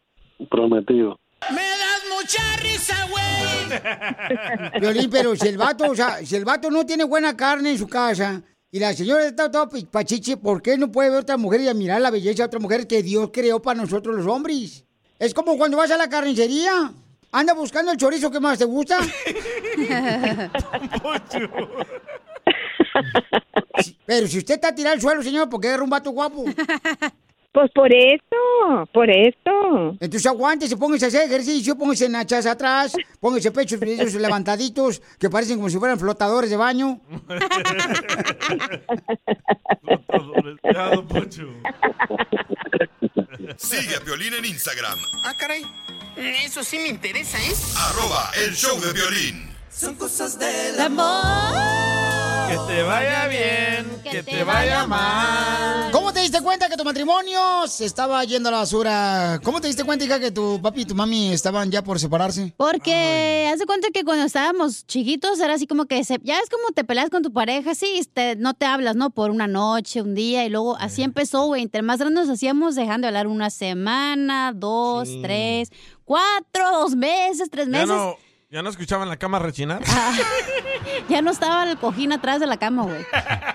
[0.50, 1.18] Prometido.
[1.52, 4.82] Me das mucha risa, güey.
[4.82, 7.78] Violín, pero si el vato, o sea, si el vato no tiene buena carne en
[7.78, 11.38] su casa y la señora está toda pachiche, ¿por qué no puede ver a otra
[11.38, 14.84] mujer y admirar la belleza de otra mujer que Dios creó para nosotros los hombres?
[15.20, 16.92] Es como cuando vas a la carnicería.
[17.32, 19.00] Anda buscando el chorizo que más te gusta.
[24.06, 26.46] Pero si usted está tirado al suelo, señor, ¿por qué un vato guapo?
[27.58, 29.98] Pues por eso, por eso.
[30.00, 33.80] Entonces aguántese, póngase a hacer ejercicio, póngase en nachas atrás, póngase pechos
[34.14, 37.02] levantaditos que parecen como si fueran flotadores de baño.
[43.58, 45.64] Sigue a Piolín en Instagram, Ah, caray.
[46.16, 47.54] Eso sí me interesa, ¿eh?
[47.76, 49.57] arroba el show de violín.
[49.80, 55.92] Son cosas del Que te vaya bien, que, te vaya mal.
[55.92, 59.40] ¿Cómo te diste cuenta que tu matrimonio se estaba yendo a la basura?
[59.44, 62.54] ¿Cómo te diste cuenta, hija, que tu papi y tu mami estaban ya por separarse?
[62.58, 66.50] Porque haz de cuenta que cuando estábamos chiquitos era así como que se- ya es
[66.50, 69.12] como te peleas con tu pareja, sí, te- no te hablas, ¿no?
[69.12, 71.62] Por una noche, un día, y luego así empezó, güey.
[71.62, 75.70] Entre más grandes nos hacíamos dejando de hablar una semana, dos, tres,
[76.06, 77.88] cuatro, dos meses, tres Ya meses.
[77.90, 78.16] no,
[78.50, 79.82] ya no escuchaban la cama rechinar.
[81.10, 83.06] Ya no estaba el cojín atrás de la cama, güey.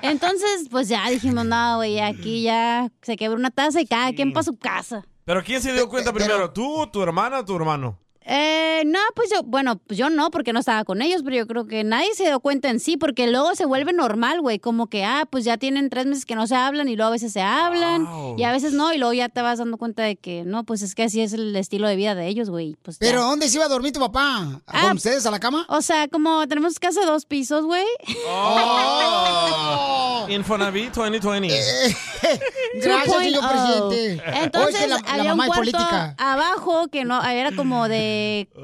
[0.02, 4.32] Entonces, pues ya dijimos, no, güey, aquí ya se quebró una taza y cada quien
[4.32, 5.04] para su casa.
[5.24, 6.50] Pero ¿quién se dio cuenta primero?
[6.50, 7.98] ¿Tú, tu hermana o tu hermano?
[8.24, 11.46] Eh, no, pues yo, bueno, pues yo no, porque no estaba con ellos, pero yo
[11.46, 14.86] creo que nadie se dio cuenta en sí, porque luego se vuelve normal, güey, como
[14.88, 17.32] que, ah, pues ya tienen tres meses que no se hablan y luego a veces
[17.32, 18.06] se hablan
[18.38, 20.82] y a veces no, y luego ya te vas dando cuenta de que, no, pues
[20.82, 22.76] es que así es el estilo de vida de ellos, güey.
[22.82, 23.06] Pues ya.
[23.06, 24.60] ¿Pero dónde se iba a dormir tu papá?
[24.66, 25.66] Ah, ¿Con ustedes a la cama?
[25.68, 27.84] O sea, como tenemos casa de dos pisos, güey.
[28.28, 30.26] Oh.
[30.28, 31.48] Infonavit 2020.
[32.74, 33.48] Gracias, señor 2.0.
[33.90, 34.22] presidente.
[34.42, 36.14] Entonces, Oye, la- la había mamá un cuarto política.
[36.18, 38.11] abajo que no era como de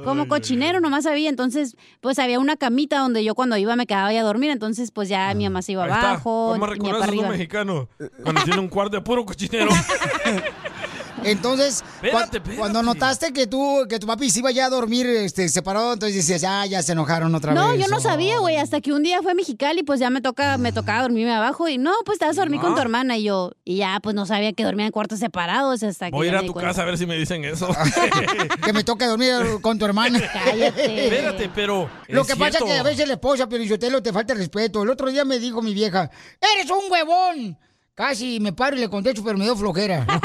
[0.05, 4.13] como cochinero nomás había, entonces pues había una camita donde yo cuando iba me quedaba
[4.13, 6.11] ya a dormir, entonces pues ya mi mamá se iba Ahí está.
[6.11, 7.89] abajo, ¿Cómo mi papá reconoces a un mexicano?
[8.23, 9.71] Cuando tiene un cuarto de puro cochinero.
[11.25, 12.57] Entonces, Espérate, cua- espérate.
[12.57, 16.17] cuando notaste que tú, que tu papi se iba ya a dormir este, separado, entonces
[16.17, 17.81] decías, ya, ya se enojaron otra No, vez.
[17.83, 18.01] yo no Oh.
[18.01, 21.03] sabía, güey, hasta que un día fue a Mexicali, pues ya me toca, me tocaba
[21.03, 23.77] dormirme abajo y no, pues te vas a dormir con tu hermana y yo, y
[23.79, 26.43] ya pues no sabía que dormía en cuartos separados hasta que Voy a ir a
[26.43, 26.71] tu cuenta.
[26.71, 27.69] casa a ver si me dicen eso.
[28.65, 30.21] que me toca dormir con tu hermana.
[30.33, 31.05] Cállate.
[31.07, 31.91] Espérate, pero.
[32.09, 33.63] Lo es que pasa es que a veces la esposa, pero
[34.03, 34.83] te falta respeto.
[34.83, 36.11] El otro día me dijo mi vieja,
[36.41, 37.59] ¡eres un huevón!
[37.99, 40.07] Casi me paro y le contesto, pero me dio flojera.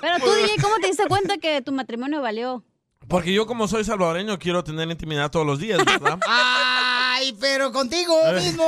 [0.00, 2.64] Pero tú, DJ, ¿cómo te diste cuenta que tu matrimonio valió?
[3.06, 6.18] Porque yo, como soy salvadoreño, quiero tener intimidad todos los días, ¿verdad?
[7.28, 8.66] Ay, pero contigo mismo.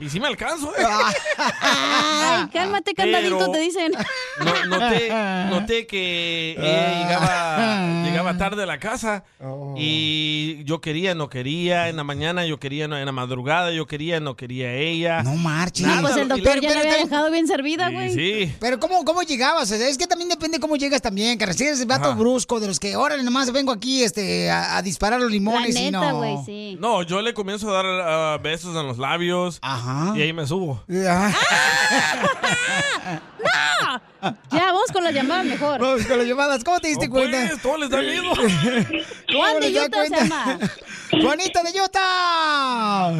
[0.00, 0.82] y sí me alcanzo, ¿eh?
[1.62, 3.92] Ay, cálmate, candadito, Pero- te dicen.
[4.38, 5.08] No- noté,
[5.50, 9.24] noté que ella llegaba, llegaba tarde a la casa
[9.76, 13.86] y yo quería, no quería, en la mañana yo quería, no, en la madrugada yo
[13.86, 15.22] quería, no quería ella.
[15.22, 15.86] No marches.
[15.86, 18.14] No, pues el doctor Pero- ya la pero- había dejado bien servida, güey.
[18.14, 18.54] sí.
[18.60, 19.70] Pero ¿cómo, cómo llegabas?
[19.72, 22.18] O sea, es que también depende cómo llegas también, que recibes el vato Ajá.
[22.18, 25.90] brusco de los que, órale, nomás vengo aquí este, a, a disparar los limones y
[25.90, 26.44] no.
[26.78, 29.58] No, yo le comienzo a dar ah, besos en los labios
[30.14, 30.82] y ahí me subo.
[34.50, 35.80] Ya, vamos con las llamadas mejor.
[35.80, 36.64] Vamos con las llamadas.
[36.64, 37.38] ¿Cómo te diste No, cuenta?
[37.48, 38.24] pues, todo les da miedo.
[38.34, 40.58] ¿Cómo Juan de les Utah se llama.
[41.22, 43.12] Juanita de Utah.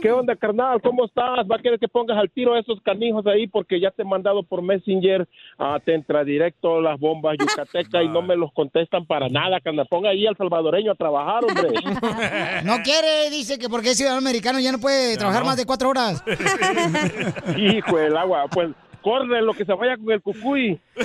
[0.00, 0.80] ¿Qué, onda, carnal?
[0.82, 1.46] ¿Cómo estás?
[1.50, 3.46] ¿Va a querer que pongas al tiro a esos canijos ahí?
[3.46, 8.08] Porque ya te he mandado por Messenger, ah, te entra directo las bombas yucateca y
[8.08, 9.86] no me los contestan para nada, carnal.
[9.88, 11.70] Ponga ahí al salvadoreño a trabajar, hombre.
[12.64, 15.48] No quiere, dice que porque es ciudadano americano ya no puede trabajar no.
[15.48, 16.22] más de cuatro horas.
[17.56, 18.70] Hijo del agua, pues
[19.02, 20.80] corre lo que se vaya con el cucuy.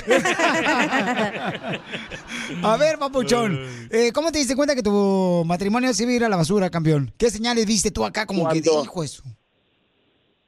[2.64, 3.60] A ver, papuchón,
[3.92, 6.70] eh, ¿cómo te diste cuenta que tu matrimonio se iba a ir a la basura,
[6.70, 7.12] campeón?
[7.18, 9.24] ¿Qué señales viste tú acá como que Cuando- dijo eso?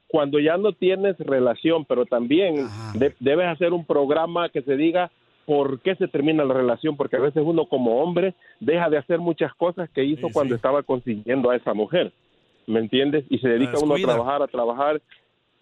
[0.08, 5.10] Cuando ya no tienes relación, pero también de- debes hacer un programa que se diga
[5.46, 9.18] por qué se termina la relación, porque a veces uno como hombre deja de hacer
[9.18, 12.12] muchas cosas que hizo cuando estaba consiguiendo a esa mujer,
[12.66, 13.24] ¿me entiendes?
[13.30, 15.00] Y se dedica uno a trabajar, a trabajar,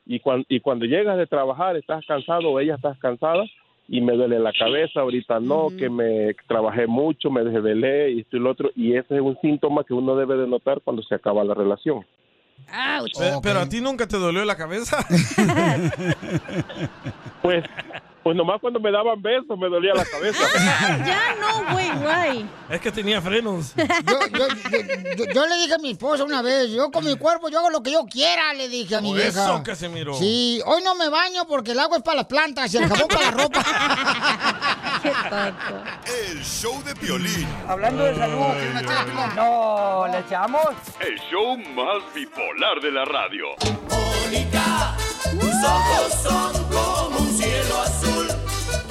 [0.09, 3.45] y, cuan- y cuando llegas de trabajar estás cansado o ella estás cansada
[3.91, 8.37] y me duele la cabeza, ahorita no, que me trabajé mucho, me desvelé y esto
[8.37, 11.15] y lo otro, y ese es un síntoma que uno debe de notar cuando se
[11.15, 12.05] acaba la relación.
[13.17, 14.99] Pe- Pero, a ti nunca te dolió la cabeza.
[17.43, 17.65] Pues,
[18.29, 20.45] pues nomás cuando me daban besos me dolía la cabeza.
[21.07, 22.47] ya no, güey, guay.
[22.69, 23.73] Es que tenía frenos.
[23.75, 23.85] Yo,
[24.37, 27.49] yo, yo- yo- yo le dije a mi esposa una vez, yo con mi cuerpo
[27.49, 29.29] yo hago lo que yo quiera, le dije a mi Oh, vieja.
[29.31, 30.13] eso, Casimiro.
[30.13, 33.09] Sí, hoy no me baño porque el agua es para las plantas y el jabón
[33.09, 33.65] para la ropa.
[36.05, 37.49] El show de Piolín.
[37.67, 38.45] Hablando de salud,
[39.37, 40.67] no, ¿le echamos?
[41.01, 43.47] El show más bipolar de la radio.
[43.89, 44.95] Mónica,
[45.41, 48.08] tus ojos son como un cielo azul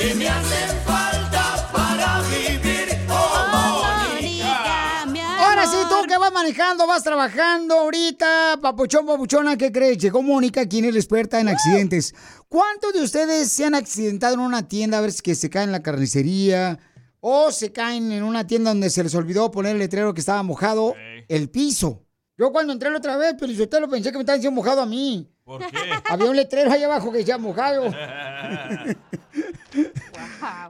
[0.07, 2.97] que me hacen falta para vivir.
[3.09, 5.03] Oh, Mónica.
[5.39, 9.97] Ahora sí, tú que vas manejando vas trabajando ahorita, papuchón, papuchona, ¿qué crees?
[9.97, 12.15] Llegó Mónica, quien es la experta en accidentes.
[12.47, 15.69] ¿Cuántos de ustedes se han accidentado en una tienda a ver si que se caen
[15.69, 16.79] en la carnicería
[17.19, 20.41] o se caen en una tienda donde se les olvidó poner el letrero que estaba
[20.41, 20.95] mojado
[21.27, 22.05] el piso?
[22.37, 24.55] Yo cuando entré la otra vez, pero yo te lo pensé que me estaban diciendo
[24.55, 25.29] mojado a mí.
[25.47, 25.77] ¿Por qué?
[26.09, 27.89] Había un letrero ahí abajo que decía mojado.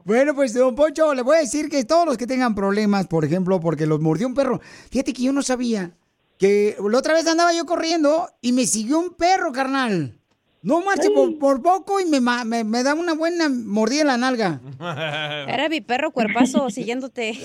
[0.06, 3.26] Bueno, pues, don Poncho, le voy a decir que todos los que tengan problemas, por
[3.26, 4.62] ejemplo, porque los mordió un perro.
[4.92, 5.98] Fíjate que yo no sabía
[6.38, 10.20] que la otra vez andaba yo corriendo y me siguió un perro, carnal.
[10.62, 12.20] No marche por, por poco y me,
[12.64, 14.62] me da una buena mordida en la nalga.
[15.48, 17.34] Era mi perro cuerpazo siguiéndote.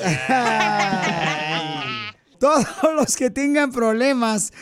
[2.39, 4.53] Todos los que tengan problemas,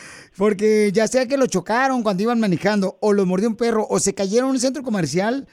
[0.41, 3.99] porque ya sea que lo chocaron cuando iban manejando, o los mordió un perro, o
[3.99, 5.47] se cayeron en un centro comercial,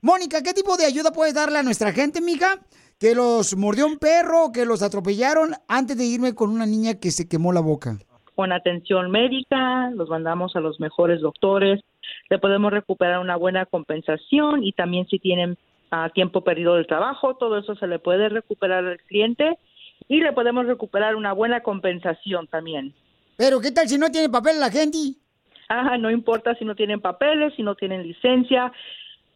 [0.00, 2.58] Mónica, ¿qué tipo de ayuda puedes darle a nuestra gente, mija?
[2.98, 7.12] Que los mordió un perro, que los atropellaron, antes de irme con una niña que
[7.12, 7.98] se quemó la boca.
[8.34, 11.80] con atención médica, los mandamos a los mejores doctores,
[12.30, 15.56] le podemos recuperar una buena compensación y también si tienen
[15.92, 19.56] ah, tiempo perdido del trabajo, todo eso se le puede recuperar al cliente
[20.08, 22.92] y le podemos recuperar una buena compensación también.
[23.36, 25.21] Pero ¿qué tal si no tiene papel la gente?
[25.72, 28.70] Ajá, no importa si no tienen papeles, si no tienen licencia.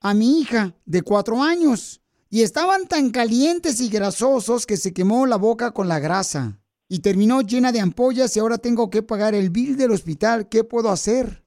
[0.01, 2.03] a mi hija de cuatro años.
[2.29, 6.61] Y estaban tan calientes y grasosos que se quemó la boca con la grasa.
[6.91, 10.49] Y terminó llena de ampollas y ahora tengo que pagar el bill del hospital.
[10.51, 11.41] ¿Qué puedo hacer?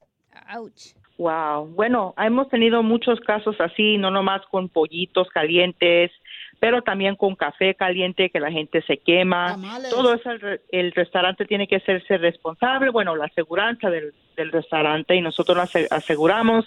[1.18, 1.66] Wow.
[1.68, 6.10] Bueno, hemos tenido muchos casos así, no nomás con pollitos calientes,
[6.58, 9.52] pero también con café caliente que la gente se quema.
[9.90, 14.50] Todo eso el, re- el restaurante tiene que hacerse responsable, bueno, la aseguranza del, del
[14.50, 16.66] restaurante y nosotros nos ase- aseguramos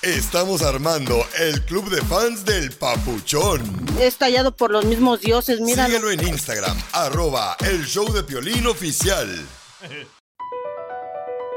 [0.03, 3.63] Estamos armando el club de fans del Papuchón.
[4.01, 5.87] Estallado por los mismos dioses, mira.
[5.87, 9.29] Síguelo en Instagram, arroba el show de Piolín oficial.